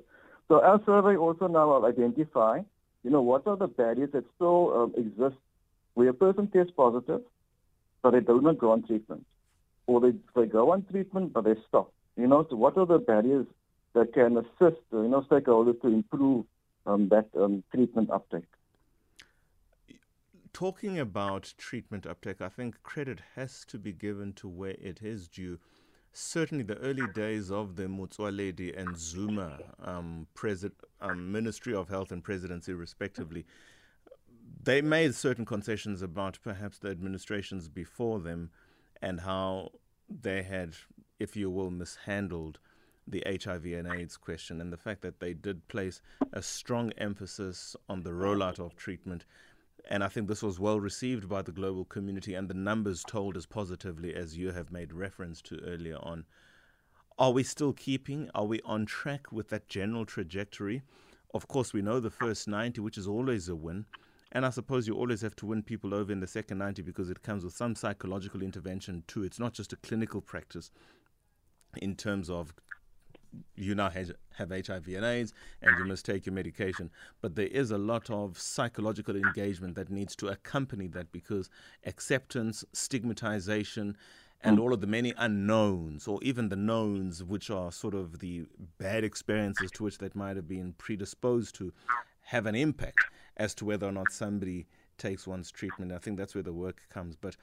So 0.52 0.62
our 0.62 0.82
survey 0.86 1.16
also 1.16 1.48
now 1.48 1.86
identify, 1.86 2.60
you 3.04 3.10
know, 3.10 3.22
what 3.22 3.48
are 3.48 3.56
the 3.56 3.70
barriers 3.70 4.10
that 4.12 4.26
still 4.36 4.74
um, 4.82 4.94
exist 4.98 5.40
where 5.94 6.10
a 6.10 6.14
person 6.14 6.48
tests 6.48 6.74
positive, 6.76 7.22
but 8.02 8.12
they 8.12 8.20
do 8.20 8.42
not 8.42 8.58
go 8.58 8.72
on 8.72 8.84
treatment. 8.84 9.26
Or 9.88 10.02
they, 10.02 10.12
they 10.36 10.48
go 10.48 10.74
on 10.74 10.84
treatment, 10.92 11.32
but 11.32 11.46
they 11.46 11.56
stop. 11.70 11.94
You 12.18 12.28
know, 12.28 12.46
so 12.50 12.58
what 12.58 12.76
are 12.76 12.86
the 12.86 13.00
barriers 13.00 13.46
that 13.94 14.14
can 14.14 14.36
assist, 14.36 14.82
you 14.92 15.08
know, 15.08 15.22
stakeholders 15.22 15.82
to 15.84 15.88
improve 15.88 16.46
um, 16.86 17.08
that 17.08 17.30
um, 17.40 17.64
treatment 17.74 18.10
uptake? 18.10 18.44
Talking 20.52 21.00
about 21.00 21.54
treatment 21.58 22.06
uptake, 22.06 22.42
I 22.42 22.50
think 22.50 22.84
credit 22.84 23.22
has 23.36 23.64
to 23.70 23.80
be 23.80 23.94
given 23.94 24.34
to 24.34 24.50
where 24.50 24.76
it 24.82 25.02
is 25.02 25.30
due. 25.30 25.60
Certainly, 26.14 26.66
the 26.66 26.78
early 26.78 27.08
days 27.14 27.52
of 27.52 27.78
the 27.78 27.84
Motsoaledi 27.84 28.78
and 28.78 28.98
Zuma 28.98 29.60
um, 29.84 30.28
um, 31.02 31.32
Ministry 31.32 31.74
of 31.74 31.88
Health 31.88 32.12
and 32.12 32.22
Presidency, 32.24 32.74
respectively, 32.74 33.46
they 34.64 34.82
made 34.82 35.16
certain 35.16 35.46
concessions 35.46 36.02
about 36.02 36.38
perhaps 36.44 36.78
the 36.78 36.90
administrations 36.90 37.70
before 37.70 38.20
them 38.20 38.52
and 39.02 39.22
how 39.22 39.70
they 40.10 40.44
had, 40.44 40.74
if 41.20 41.36
you 41.36 41.50
will, 41.50 41.72
mishandled 41.72 42.60
the 43.08 43.24
HIV 43.26 43.66
and 43.66 43.88
AIDS 43.88 44.18
question, 44.18 44.62
and 44.62 44.72
the 44.72 44.78
fact 44.78 45.02
that 45.02 45.20
they 45.20 45.34
did 45.34 45.68
place 45.68 46.02
a 46.34 46.42
strong 46.42 46.92
emphasis 46.98 47.76
on 47.90 48.04
the 48.04 48.12
rollout 48.12 48.60
of 48.60 48.76
treatment. 48.76 49.26
And 49.90 50.04
I 50.04 50.08
think 50.08 50.28
this 50.28 50.44
was 50.44 50.60
well 50.60 50.80
received 50.80 51.28
by 51.28 51.42
the 51.42 51.52
global 51.52 51.86
community, 51.86 52.34
and 52.36 52.48
the 52.48 52.54
numbers 52.54 53.04
told 53.04 53.36
as 53.36 53.46
positively 53.46 54.14
as 54.14 54.38
you 54.38 54.52
have 54.52 54.72
made 54.72 54.94
reference 54.94 55.42
to 55.44 55.60
earlier 55.66 55.98
on. 56.02 56.26
Are 57.18 57.32
we 57.32 57.44
still 57.44 57.74
keeping? 57.74 58.30
Are 58.34 58.46
we 58.46 58.62
on 58.62 58.86
track 58.86 59.32
with 59.32 59.50
that 59.50 59.68
general 59.68 60.06
trajectory? 60.06 60.82
Of 61.34 61.48
course, 61.48 61.74
we 61.74 61.82
know 61.82 62.00
the 62.00 62.10
first 62.10 62.48
90, 62.48 62.82
which 62.82 62.98
is 62.98 63.08
always 63.08 63.50
a 63.50 63.56
win. 63.56 63.86
And 64.32 64.46
I 64.46 64.50
suppose 64.50 64.88
you 64.88 64.96
always 64.96 65.22
have 65.22 65.36
to 65.38 65.46
win 65.46 65.62
people 65.62 65.94
over 65.94 66.12
in 66.12 66.22
the 66.22 66.28
second 66.28 66.60
90 66.60 66.82
because 66.84 67.10
it 67.10 67.22
comes 67.22 67.44
with 67.44 67.54
some 67.54 67.76
psychological 67.76 68.42
intervention 68.42 69.04
too. 69.08 69.24
It's 69.24 69.40
not 69.40 69.54
just 69.54 69.74
a 69.74 69.78
clinical 69.78 70.22
practice 70.22 70.72
in 71.78 71.96
terms 71.96 72.30
of 72.30 72.54
you 73.56 73.76
now 73.76 73.90
have 73.90 74.50
HIV 74.50 74.88
and 74.88 75.06
AIDS 75.06 75.34
and 75.62 75.78
you 75.78 75.86
must 75.86 76.06
take 76.06 76.26
your 76.26 76.34
medication. 76.34 76.90
But 77.22 77.36
there 77.36 77.48
is 77.48 77.72
a 77.72 77.78
lot 77.78 78.10
of 78.10 78.38
psychological 78.40 79.16
engagement 79.16 79.76
that 79.76 79.90
needs 79.90 80.16
to 80.18 80.28
accompany 80.28 80.88
that 80.90 81.12
because 81.12 81.50
acceptance, 81.86 82.66
stigmatization, 82.74 83.96
and 84.44 84.58
hmm. 84.58 84.64
all 84.64 84.74
of 84.74 84.82
the 84.82 84.88
many 84.88 85.14
unknowns, 85.18 86.08
or 86.08 86.20
even 86.24 86.50
the 86.50 86.56
knowns, 86.56 87.24
which 87.24 87.50
are 87.50 87.72
sort 87.72 87.94
of 87.94 88.20
the 88.20 88.46
bad 88.78 89.04
experiences 89.04 89.72
to 89.72 89.84
which 89.84 90.00
that 90.00 90.16
might 90.16 90.36
have 90.36 90.48
been 90.48 90.74
predisposed 90.74 91.56
to, 91.56 91.72
have 92.22 92.46
an 92.46 92.56
impact 92.56 93.04
as 93.38 93.54
to 93.56 93.66
whether 93.66 93.88
or 93.88 93.92
not 93.92 94.12
somebody 94.12 94.66
takes 94.98 95.28
one's 95.28 95.52
treatment. 95.52 95.92
I 95.92 95.98
think 95.98 96.18
that's 96.18 96.36
where 96.36 96.44
the 96.44 96.54
work 96.54 96.82
comes. 96.90 97.16
But 97.16 97.36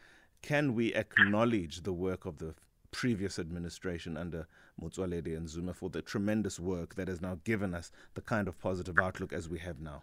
can 0.43 0.75
we 0.75 0.95
acknowledge 0.95 1.83
the 1.83 1.93
work 1.93 2.25
of 2.25 2.39
the 2.39 2.55
previous 2.91 3.39
administration 3.39 4.17
under 4.17 4.47
Motsoaledi 4.81 5.37
and 5.37 5.49
Zuma 5.49 5.75
for 5.75 5.91
the 5.91 6.03
tremendous 6.03 6.59
work 6.59 6.95
that 6.95 7.09
has 7.09 7.21
now 7.21 7.39
given 7.45 7.75
us 7.75 7.91
the 8.15 8.21
kind 8.21 8.49
of 8.49 8.59
positive 8.59 8.99
outlook 8.99 9.33
as 9.33 9.49
we 9.49 9.59
have 9.59 9.81
now? 9.81 10.03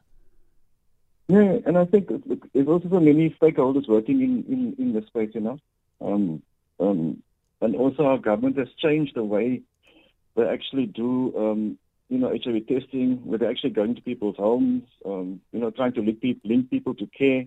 Yeah, 1.28 1.58
and 1.66 1.78
I 1.78 1.86
think 1.86 2.10
there's 2.54 2.68
also 2.68 2.90
so 2.90 3.00
many 3.00 3.36
stakeholders 3.42 3.88
working 3.88 4.22
in, 4.22 4.44
in, 4.48 4.76
in 4.78 4.94
the 4.94 5.02
space, 5.08 5.32
you 5.34 5.42
know. 5.42 5.60
Um, 6.00 6.44
um, 6.80 7.24
and 7.62 7.76
also 7.76 8.06
our 8.06 8.18
government 8.18 8.58
has 8.58 8.68
changed 8.78 9.16
the 9.16 9.24
way 9.24 9.62
they 10.36 10.44
actually 10.44 10.86
do, 10.86 11.34
um, 11.38 11.78
you 12.10 12.20
know, 12.20 12.30
HIV 12.30 12.68
testing, 12.68 13.22
where 13.26 13.40
they're 13.40 13.50
actually 13.50 13.72
going 13.72 13.96
to 13.96 14.02
people's 14.02 14.36
homes, 14.36 14.84
um, 15.06 15.42
you 15.52 15.60
know, 15.60 15.72
trying 15.72 15.94
to 15.94 16.02
link, 16.02 16.22
peop 16.22 16.42
link 16.44 16.70
people 16.70 16.94
to 16.96 17.08
care. 17.08 17.46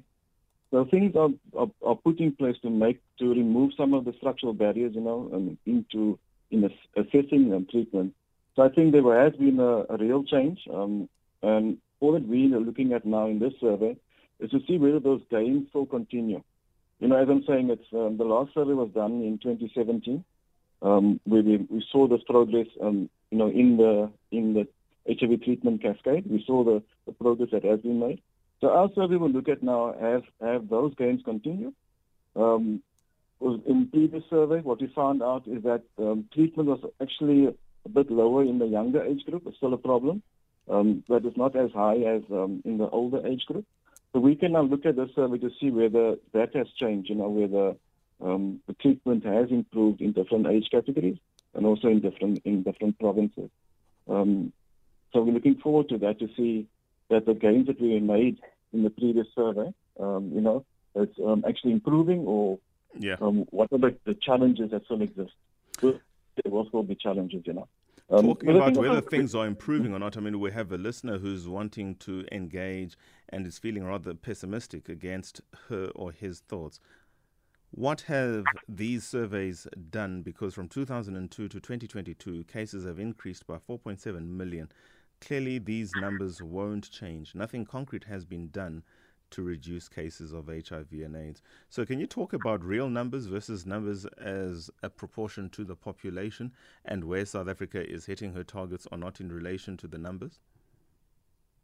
So 0.71 0.85
things 0.91 1.15
are, 1.17 1.31
are, 1.57 1.69
are 1.85 1.97
put 1.97 2.21
in 2.21 2.33
place 2.33 2.57
to 2.63 2.71
make, 2.71 3.01
to 3.19 3.31
remove 3.31 3.73
some 3.77 3.95
of 3.95 4.05
the 4.05 4.13
structural 4.19 4.53
barriers, 4.53 4.93
you 4.95 5.01
know, 5.01 5.31
um, 5.33 5.59
into 5.65 6.19
in 6.51 6.71
assessing 6.97 7.53
and 7.53 7.69
treatment. 7.69 8.15
So 8.57 8.63
I 8.63 8.69
think 8.71 8.93
there 8.93 9.23
has 9.23 9.35
been 9.35 9.61
a, 9.61 9.85
a 9.93 9.97
real 9.99 10.25
change. 10.25 10.61
Um, 10.73 11.09
and 11.43 11.79
all 12.01 12.13
that 12.13 12.27
we 12.27 12.53
are 12.55 12.61
looking 12.61 12.93
at 12.93 13.07
now 13.07 13.27
in 13.27 13.39
this 13.39 13.53
survey 13.61 13.97
is 14.41 14.51
to 14.51 14.61
see 14.67 14.79
whether 14.79 15.01
those 15.01 15.23
gains 15.31 15.69
still 15.71 15.87
continue. 15.87 16.43
You 17.01 17.09
know, 17.09 17.17
as 17.17 17.29
I'm 17.29 17.45
saying, 17.47 17.71
it's 17.71 17.85
um, 17.93 18.17
the 18.19 18.25
last 18.25 18.55
survey 18.55 18.73
was 18.73 18.91
done 18.91 19.23
in 19.23 19.39
2017, 19.39 20.25
um, 20.83 21.21
where 21.25 21.43
we, 21.43 21.59
we 21.71 21.85
saw 21.93 22.09
this 22.09 22.23
progress, 22.27 22.67
um, 22.83 23.09
you 23.31 23.39
know, 23.39 23.49
in 23.49 23.77
the 23.77 24.11
in 24.33 24.55
the 24.55 24.67
HIV 25.09 25.43
treatment 25.45 25.83
cascade. 25.83 26.25
We 26.29 26.43
saw 26.47 26.65
the, 26.65 26.83
the 27.07 27.13
progress 27.13 27.51
that 27.53 27.65
has 27.65 27.81
been 27.81 28.01
made. 28.01 28.21
So 28.61 28.71
our 28.71 28.91
survey 28.95 29.17
will 29.17 29.31
look 29.31 29.49
at 29.49 29.63
now 29.63 29.95
have 30.01 30.25
have 30.41 30.69
those 30.69 30.95
gains 30.95 31.23
continue. 31.25 31.73
Um, 32.35 32.83
in 33.41 33.89
previous 33.93 34.25
survey, 34.29 34.61
what 34.61 34.81
we 34.81 34.89
found 34.89 35.23
out 35.23 35.47
is 35.47 35.63
that 35.63 35.83
um, 35.99 36.29
treatment 36.35 36.69
was 36.69 36.81
actually 37.01 37.47
a 37.47 37.89
bit 37.89 38.11
lower 38.11 38.43
in 38.43 38.59
the 38.59 38.67
younger 38.67 39.05
age 39.05 39.25
group. 39.25 39.45
It's 39.47 39.57
still 39.59 39.75
a 39.75 39.79
problem, 39.79 40.23
um, 40.69 41.05
but 41.09 41.25
it's 41.25 41.37
not 41.37 41.55
as 41.55 41.71
high 41.71 41.99
as 41.99 42.23
um, 42.33 42.63
in 42.65 42.79
the 42.79 42.89
older 42.89 43.25
age 43.25 43.45
group. 43.47 43.65
So 44.13 44.19
we 44.19 44.35
can 44.35 44.53
now 44.53 44.63
look 44.63 44.87
at 44.87 44.97
the 44.97 45.09
survey 45.15 45.39
to 45.39 45.51
see 45.61 45.71
whether 45.71 46.17
that 46.33 46.57
has 46.57 46.67
changed, 46.81 47.11
you 47.11 47.15
know, 47.15 47.29
whether 47.29 47.77
um, 48.21 48.61
the 48.67 48.73
treatment 48.75 49.25
has 49.25 49.51
improved 49.51 50.01
in 50.01 50.13
different 50.13 50.47
age 50.49 50.69
categories 50.71 51.19
and 51.55 51.65
also 51.65 51.89
in 51.89 52.01
different 52.01 52.41
in 52.45 52.63
different 52.63 52.99
provinces. 52.99 53.51
Um, 54.09 54.53
so 55.13 55.23
we're 55.23 55.35
looking 55.35 55.57
forward 55.57 55.89
to 55.91 55.99
that 55.99 56.19
to 56.19 56.29
see 56.37 56.67
that 57.11 57.27
the 57.27 57.35
gains 57.35 57.67
that 57.67 57.81
we 57.81 57.99
made 58.01 58.39
in 58.73 58.83
the 58.83 58.91
previous 58.91 59.27
survey, 59.35 59.73
um, 59.99 60.31
you 60.35 60.41
know, 60.41 60.65
it's 60.95 61.19
um, 61.25 61.45
actually 61.49 61.73
improving 61.73 62.21
or 62.21 62.59
Yeah. 62.99 63.17
um, 63.21 63.45
what 63.51 63.73
are 63.73 63.79
the, 63.79 63.97
the 64.05 64.15
challenges 64.15 64.71
that 64.71 64.85
still 64.85 65.03
exist? 65.03 65.33
There 65.81 66.53
will 66.53 66.67
still 66.69 66.83
be 66.83 66.95
challenges, 66.95 67.43
you 67.47 67.53
know. 67.53 67.69
Um, 68.11 68.27
Talking 68.27 68.51
about 68.51 68.77
whether 68.77 69.01
things 69.01 69.35
are 69.35 69.47
improving 69.47 69.93
or 69.93 69.99
not, 69.99 70.17
I 70.17 70.21
mean, 70.21 70.39
we 70.41 70.51
have 70.53 70.73
a 70.73 70.79
listener 70.79 71.19
who's 71.19 71.49
wanting 71.49 71.97
to 71.97 72.25
engage 72.33 72.97
and 73.29 73.47
is 73.47 73.59
feeling 73.59 73.85
rather 73.85 74.15
pessimistic 74.15 74.89
against 74.89 75.41
her 75.69 75.91
or 75.95 76.13
his 76.13 76.41
thoughts. 76.41 76.81
What 77.71 78.03
have 78.03 78.45
these 78.67 79.05
surveys 79.05 79.67
done? 79.91 80.23
Because 80.23 80.55
from 80.55 80.69
2002 80.69 81.49
to 81.49 81.61
2022, 81.61 82.45
cases 82.45 82.85
have 82.85 82.99
increased 82.99 83.47
by 83.47 83.57
4.7 83.59 84.27
million. 84.27 84.71
Clearly, 85.21 85.59
these 85.59 85.95
numbers 85.97 86.41
won't 86.43 86.91
change. 86.91 87.35
Nothing 87.35 87.65
concrete 87.65 88.05
has 88.05 88.25
been 88.25 88.49
done 88.49 88.83
to 89.31 89.43
reduce 89.43 89.89
cases 89.89 90.33
of 90.33 90.49
HIV 90.49 90.93
and 90.93 91.17
AIDS. 91.17 91.43
So, 91.69 91.85
can 91.85 92.01
you 92.01 92.07
talk 92.07 92.33
about 92.33 92.65
real 92.65 92.89
numbers 92.89 93.27
versus 93.27 93.67
numbers 93.67 94.07
as 94.21 94.71
a 94.83 94.89
proportion 94.89 95.51
to 95.51 95.65
the 95.65 95.77
population 95.77 96.53
and 96.85 97.05
where 97.05 97.27
South 97.27 97.49
Africa 97.49 97.87
is 97.87 98.07
hitting 98.07 98.33
her 98.33 98.45
targets 98.45 98.87
or 98.91 98.99
not 98.99 99.21
in 99.21 99.31
relation 99.31 99.77
to 99.79 99.87
the 99.87 99.99
numbers? 99.99 100.39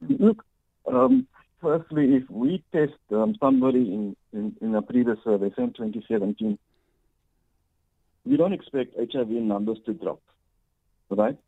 Look, 0.03 0.45
um, 0.87 1.27
firstly, 1.61 2.17
if 2.17 2.29
we 2.29 2.63
test 2.73 2.93
um, 3.11 3.35
somebody 3.41 3.81
in, 3.81 4.17
in, 4.33 4.57
in, 4.61 4.75
a 4.75 4.83
previous 4.83 5.19
survey, 5.25 5.49
say 5.51 5.67
2017, 5.67 6.59
we 8.27 8.37
don't 8.37 8.53
expect 8.53 8.95
HIV 8.97 9.29
numbers 9.29 9.79
to 9.87 9.95
drop, 9.95 10.21
right? 11.11 11.39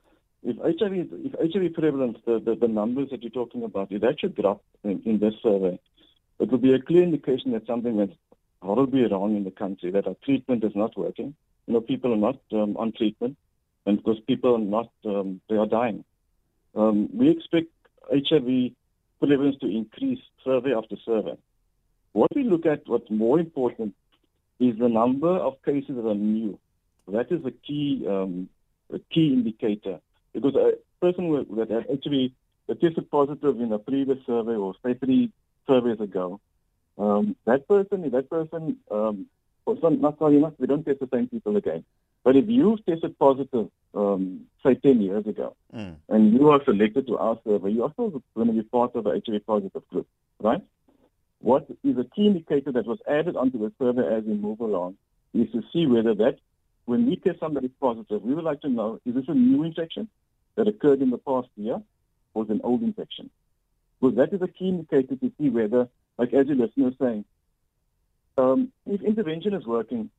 If 0.43 0.57
HIV, 0.59 1.09
if 1.13 1.53
HIV 1.53 1.75
prevalence, 1.75 2.19
the, 2.25 2.39
the, 2.39 2.55
the 2.55 2.69
numbers 2.69 3.11
that 3.11 3.23
you're 3.23 3.31
talking 3.31 3.65
about, 3.65 3.91
if 3.91 4.03
that 4.03 4.21
should 4.21 4.37
drop 4.37 4.63
in, 4.85 5.03
in 5.05 5.19
this 5.19 5.35
survey, 5.43 5.79
it 6.39 6.51
would 6.51 6.63
be 6.63 6.75
a 6.75 6.81
clear 6.81 7.03
indication 7.03 7.53
that 7.53 7.67
something 7.67 7.97
went 7.97 8.13
horribly 8.63 9.07
wrong 9.11 9.37
in 9.37 9.45
the 9.45 9.51
country, 9.51 9.91
that 9.91 10.07
our 10.07 10.17
treatment 10.25 10.65
is 10.65 10.73
not 10.75 10.97
working. 10.97 11.35
You 11.67 11.75
know, 11.75 11.81
people 11.81 12.13
are 12.13 12.17
not 12.17 12.39
um, 12.53 12.77
on 12.77 12.93
treatment, 12.93 13.37
and 13.87 13.97
because 13.97 14.21
people 14.27 14.55
are 14.55 14.59
not, 14.59 14.91
um, 15.05 15.41
they 15.49 15.57
are 15.57 15.67
dying. 15.67 16.05
Um, 16.75 17.09
we 17.13 17.31
expect 17.31 17.69
HIV 18.11 18.73
prevalence 19.19 19.57
to 19.61 19.67
increase 19.67 20.21
survey 20.45 20.75
after 20.75 20.97
survey. 21.05 21.37
What 22.13 22.35
we 22.35 22.45
look 22.45 22.67
at, 22.67 22.87
what's 22.87 23.11
more 23.11 23.39
important, 23.41 23.95
is 24.61 24.79
the 24.79 24.89
number 24.89 25.29
of 25.29 25.63
cases 25.65 25.97
that 25.97 26.07
are 26.07 26.15
new. 26.15 26.59
That 27.09 27.31
is 27.31 27.45
a 27.45 27.51
key, 27.51 28.05
um, 28.09 28.49
a 28.93 28.99
key 28.99 29.33
indicator. 29.33 30.01
Because 30.37 30.55
a 30.55 30.73
person 31.01 31.31
that 31.57 31.71
had 31.71 31.87
that 32.69 32.81
tested 32.81 33.11
positive 33.11 33.59
in 33.59 33.73
a 33.73 33.79
previous 33.79 34.19
survey 34.27 34.55
or 34.55 34.75
say 34.85 34.93
three 34.95 35.33
surveys 35.67 35.99
ago, 35.99 36.41
um, 36.99 37.37
that 37.47 37.67
person, 37.67 38.05
if 38.05 38.13
that 38.13 38.29
person, 38.29 38.77
um, 38.91 39.27
not 39.67 40.19
sorry, 40.19 40.39
not, 40.39 40.61
we 40.61 40.67
don't 40.67 40.85
test 40.85 41.01
the 41.01 41.09
same 41.13 41.27
people 41.29 41.57
again. 41.57 41.85
But 42.23 42.37
if 42.37 42.49
you 42.49 42.77
tested 42.87 43.19
positive, 43.19 43.71
um, 43.95 44.43
say 44.63 44.75
10 44.75 45.01
years 45.01 45.27
ago, 45.27 45.57
mm. 45.75 45.95
and 46.11 46.35
you 46.35 46.51
are 46.51 46.63
selected 46.65 47.07
to 47.07 47.17
our 47.17 47.39
survey, 47.47 47.71
you 47.71 47.85
are 47.85 47.93
still 47.93 48.23
going 48.35 48.49
to 48.49 48.53
be 48.53 48.63
part 48.63 48.95
of 48.95 49.05
the 49.05 49.23
HIV 49.25 49.47
positive 49.47 49.89
group, 49.89 50.07
right? 50.41 50.63
What 51.41 51.67
is 51.83 51.97
a 51.97 52.05
key 52.05 52.27
indicator 52.27 52.73
that 52.73 52.87
was 52.87 52.99
added 53.09 53.37
onto 53.37 53.59
the 53.59 53.73
survey 53.79 54.07
as 54.15 54.25
we 54.25 54.35
move 54.35 54.61
along 54.61 54.97
is 55.33 55.51
to 55.53 55.63
see 55.73 55.87
whether 55.87 56.15
that, 56.15 56.37
when 56.87 57.07
we 57.07 57.17
test 57.17 57.41
somebody 57.41 57.69
positive, 57.81 58.23
we 58.23 58.35
would 58.35 58.45
like 58.45 58.61
to 58.63 58.69
know, 58.69 59.01
is 59.05 59.15
this 59.15 59.25
a 59.29 59.35
new 59.35 59.65
infection 59.65 60.09
that 60.55 60.69
occurred 60.69 61.03
in 61.03 61.11
the 61.11 61.19
past 61.19 61.49
year 61.57 61.83
or 62.33 62.45
is 62.45 62.51
an 62.51 62.61
old 62.65 62.83
infection? 62.83 63.29
Because 64.01 64.17
that 64.17 64.33
is 64.33 64.41
a 64.41 64.49
key 64.49 64.69
indicator 64.69 65.17
to 65.17 65.33
see 65.39 65.51
whether, 65.51 65.89
like 66.17 66.33
as 66.33 66.47
your 66.47 66.57
listener 66.57 66.89
is 66.89 66.95
saying, 67.01 67.25
um, 68.39 68.73
if 68.87 69.03
intervention 69.03 69.53
is 69.55 69.67
working, 69.67 70.11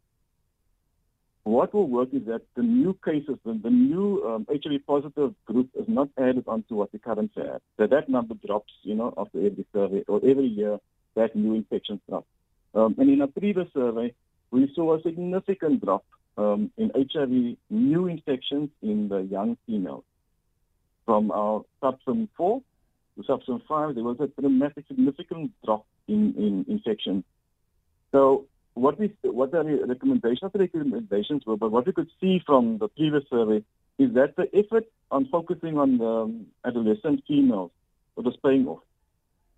what 1.44 1.74
will 1.74 1.88
work 1.88 2.10
is 2.12 2.26
that 2.26 2.42
the 2.56 2.64
new 2.64 2.98
cases, 3.06 3.38
the, 3.46 3.54
the 3.64 3.70
new 3.70 4.22
um, 4.28 4.46
HIV 4.50 4.86
positive 4.86 5.34
group 5.46 5.70
is 5.76 5.86
not 5.88 6.10
added 6.18 6.44
onto 6.48 6.76
what 6.76 6.92
we 6.92 7.00
currently 7.00 7.44
have. 7.46 7.62
So 7.78 7.88
that 7.88 8.10
number 8.10 8.36
drops, 8.46 8.74
you 8.84 8.96
know, 8.96 9.14
after 9.18 9.38
every 9.38 9.66
survey 9.72 10.04
or 10.10 10.18
every 10.18 10.48
year, 10.48 10.80
that 11.16 11.36
new 11.36 11.54
infection 11.54 12.02
drops. 12.10 12.28
Um, 12.76 12.96
and 12.98 13.10
in 13.10 13.22
a 13.22 13.28
previous 13.28 13.72
survey, 13.74 14.14
we 14.52 14.70
saw 14.76 14.98
a 14.98 15.02
significant 15.02 15.84
drop 15.86 16.04
um, 16.38 16.72
in 16.78 16.92
HIV 16.96 17.58
new 17.70 18.08
infections 18.08 18.70
in 18.82 19.10
the 19.10 19.20
young 19.20 19.58
females. 19.66 20.04
From 21.06 21.32
our 21.32 21.64
SABSSM 21.82 22.30
4 22.36 22.62
to 23.16 23.24
SABSSM 23.24 23.62
5, 23.68 23.96
there 23.96 24.04
was 24.04 24.20
a 24.20 24.28
dramatic, 24.40 24.86
significant 24.88 25.52
drop 25.64 25.86
in, 26.08 26.34
in 26.38 26.66
infections. 26.68 27.24
So 28.12 28.46
what 28.74 29.00
we 29.00 29.12
what 29.24 29.52
the 29.52 29.64
recommendations 29.88 30.52
the 30.54 30.60
recommendations 30.60 31.46
were, 31.46 31.58
but 31.58 31.72
what 31.72 31.86
we 31.88 31.94
could 31.94 32.10
see 32.22 32.42
from 32.46 32.78
the 32.78 32.88
previous 32.88 33.24
survey 33.30 33.64
is 33.98 34.14
that 34.14 34.36
the 34.36 34.48
effort 34.56 34.86
on 35.10 35.26
focusing 35.26 35.78
on 35.78 35.98
the 35.98 36.68
adolescent 36.68 37.24
females 37.28 37.72
was 38.16 38.38
paying 38.44 38.68
off 38.68 38.84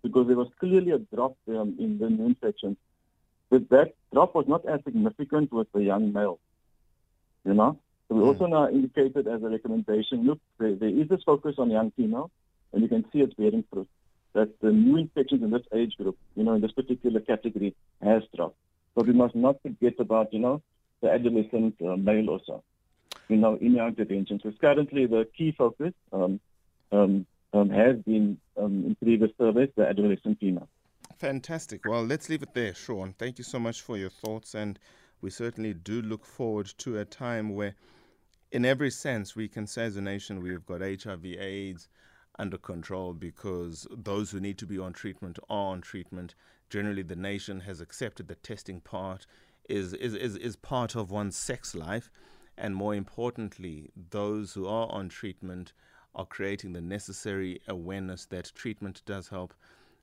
because 0.02 0.26
there 0.26 0.36
was 0.36 0.48
clearly 0.58 0.92
a 0.92 0.98
drop 0.98 1.36
um, 1.48 1.76
in 1.78 1.98
the 1.98 2.08
new 2.08 2.26
infections. 2.26 2.76
But 3.50 3.68
that 3.70 3.94
drop 4.12 4.34
was 4.34 4.46
not 4.48 4.64
as 4.66 4.80
significant 4.84 5.52
with 5.52 5.70
the 5.72 5.82
young 5.82 6.12
male. 6.12 6.38
You 7.44 7.54
know? 7.54 7.78
So 8.08 8.16
we 8.16 8.22
mm. 8.22 8.26
also 8.26 8.46
now 8.46 8.68
indicated 8.68 9.28
as 9.28 9.42
a 9.42 9.48
recommendation, 9.48 10.26
look, 10.26 10.40
there, 10.58 10.74
there 10.74 10.88
is 10.88 11.08
this 11.08 11.22
focus 11.24 11.54
on 11.58 11.70
young 11.70 11.92
females, 11.92 12.30
and 12.72 12.82
you 12.82 12.88
can 12.88 13.04
see 13.12 13.20
it's 13.20 13.34
bearing 13.34 13.64
fruit. 13.72 13.88
That 14.32 14.60
the 14.60 14.70
new 14.70 14.96
infections 14.96 15.42
in 15.42 15.50
this 15.50 15.62
age 15.74 15.96
group, 15.96 16.16
you 16.36 16.44
know, 16.44 16.54
in 16.54 16.60
this 16.60 16.72
particular 16.72 17.20
category, 17.20 17.74
has 18.02 18.22
dropped. 18.34 18.56
But 18.94 19.06
we 19.06 19.12
must 19.12 19.34
not 19.34 19.60
forget 19.62 19.94
about, 19.98 20.32
you 20.32 20.38
know, 20.38 20.62
the 21.00 21.10
adolescent 21.10 21.74
uh, 21.80 21.96
male 21.96 22.30
also, 22.30 22.62
you 23.28 23.36
know, 23.36 23.56
in 23.60 23.78
our 23.78 23.88
interventions. 23.88 24.42
Because 24.42 24.58
currently 24.60 25.06
the 25.06 25.26
key 25.36 25.52
focus 25.56 25.94
um, 26.12 26.38
um, 26.92 27.26
um, 27.52 27.70
has 27.70 27.96
been 28.06 28.38
um, 28.56 28.84
in 28.86 28.96
previous 29.02 29.30
surveys, 29.38 29.70
the 29.76 29.88
adolescent 29.88 30.38
female. 30.38 30.68
Fantastic. 31.18 31.84
Well, 31.86 32.04
let's 32.04 32.28
leave 32.28 32.42
it 32.42 32.54
there, 32.54 32.74
Sean. 32.74 33.14
Thank 33.18 33.38
you 33.38 33.44
so 33.44 33.58
much 33.58 33.82
for 33.82 33.96
your 33.96 34.10
thoughts. 34.10 34.54
And 34.54 34.78
we 35.20 35.30
certainly 35.30 35.74
do 35.74 36.02
look 36.02 36.24
forward 36.24 36.66
to 36.78 36.98
a 36.98 37.04
time 37.04 37.54
where, 37.54 37.74
in 38.52 38.64
every 38.64 38.90
sense, 38.90 39.36
we 39.36 39.48
can 39.48 39.66
say 39.66 39.84
as 39.84 39.96
a 39.96 40.00
nation 40.00 40.40
we've 40.40 40.66
got 40.66 40.80
HIV, 40.80 41.24
AIDS 41.24 41.88
under 42.38 42.58
control 42.58 43.12
because 43.12 43.86
those 43.90 44.30
who 44.30 44.40
need 44.40 44.58
to 44.58 44.66
be 44.66 44.78
on 44.78 44.92
treatment 44.92 45.38
are 45.50 45.72
on 45.72 45.80
treatment 45.80 46.34
generally 46.70 47.02
the 47.02 47.16
nation 47.16 47.60
has 47.60 47.80
accepted 47.80 48.28
that 48.28 48.42
testing 48.42 48.80
part 48.80 49.26
is, 49.68 49.92
is, 49.94 50.14
is, 50.14 50.36
is 50.36 50.56
part 50.56 50.94
of 50.94 51.10
one's 51.10 51.36
sex 51.36 51.74
life. 51.74 52.10
And 52.56 52.74
more 52.74 52.94
importantly, 52.94 53.90
those 54.10 54.54
who 54.54 54.66
are 54.66 54.90
on 54.90 55.08
treatment 55.08 55.72
are 56.14 56.26
creating 56.26 56.72
the 56.72 56.80
necessary 56.80 57.60
awareness 57.68 58.24
that 58.26 58.52
treatment 58.54 59.02
does 59.04 59.28
help. 59.28 59.54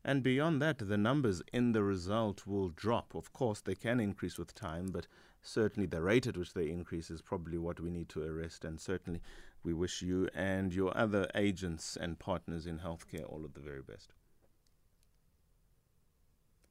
And 0.07 0.23
beyond 0.23 0.61
that, 0.61 0.77
the 0.77 0.95
numbers 0.95 1.41
in 1.51 1.73
the 1.73 1.83
result 1.83 2.47
will 2.47 2.69
drop. 2.69 3.13
Of 3.13 3.33
course, 3.33 3.59
they 3.59 3.75
can 3.75 3.99
increase 3.99 4.37
with 4.37 4.55
time, 4.55 4.87
but 4.87 5.05
certainly 5.41 5.85
the 5.85 6.01
rate 6.01 6.25
at 6.25 6.37
which 6.37 6.53
they 6.53 6.69
increase 6.69 7.11
is 7.11 7.21
probably 7.21 7.57
what 7.57 7.81
we 7.81 7.89
need 7.89 8.07
to 8.09 8.23
arrest. 8.23 8.63
And 8.63 8.79
certainly, 8.79 9.21
we 9.63 9.73
wish 9.73 10.01
you 10.01 10.29
and 10.33 10.73
your 10.73 10.97
other 10.97 11.27
agents 11.35 11.97
and 11.99 12.17
partners 12.17 12.65
in 12.65 12.79
healthcare 12.79 13.29
all 13.29 13.43
of 13.43 13.53
the 13.53 13.59
very 13.59 13.81
best. 13.81 14.13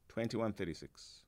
2136. 0.09 1.26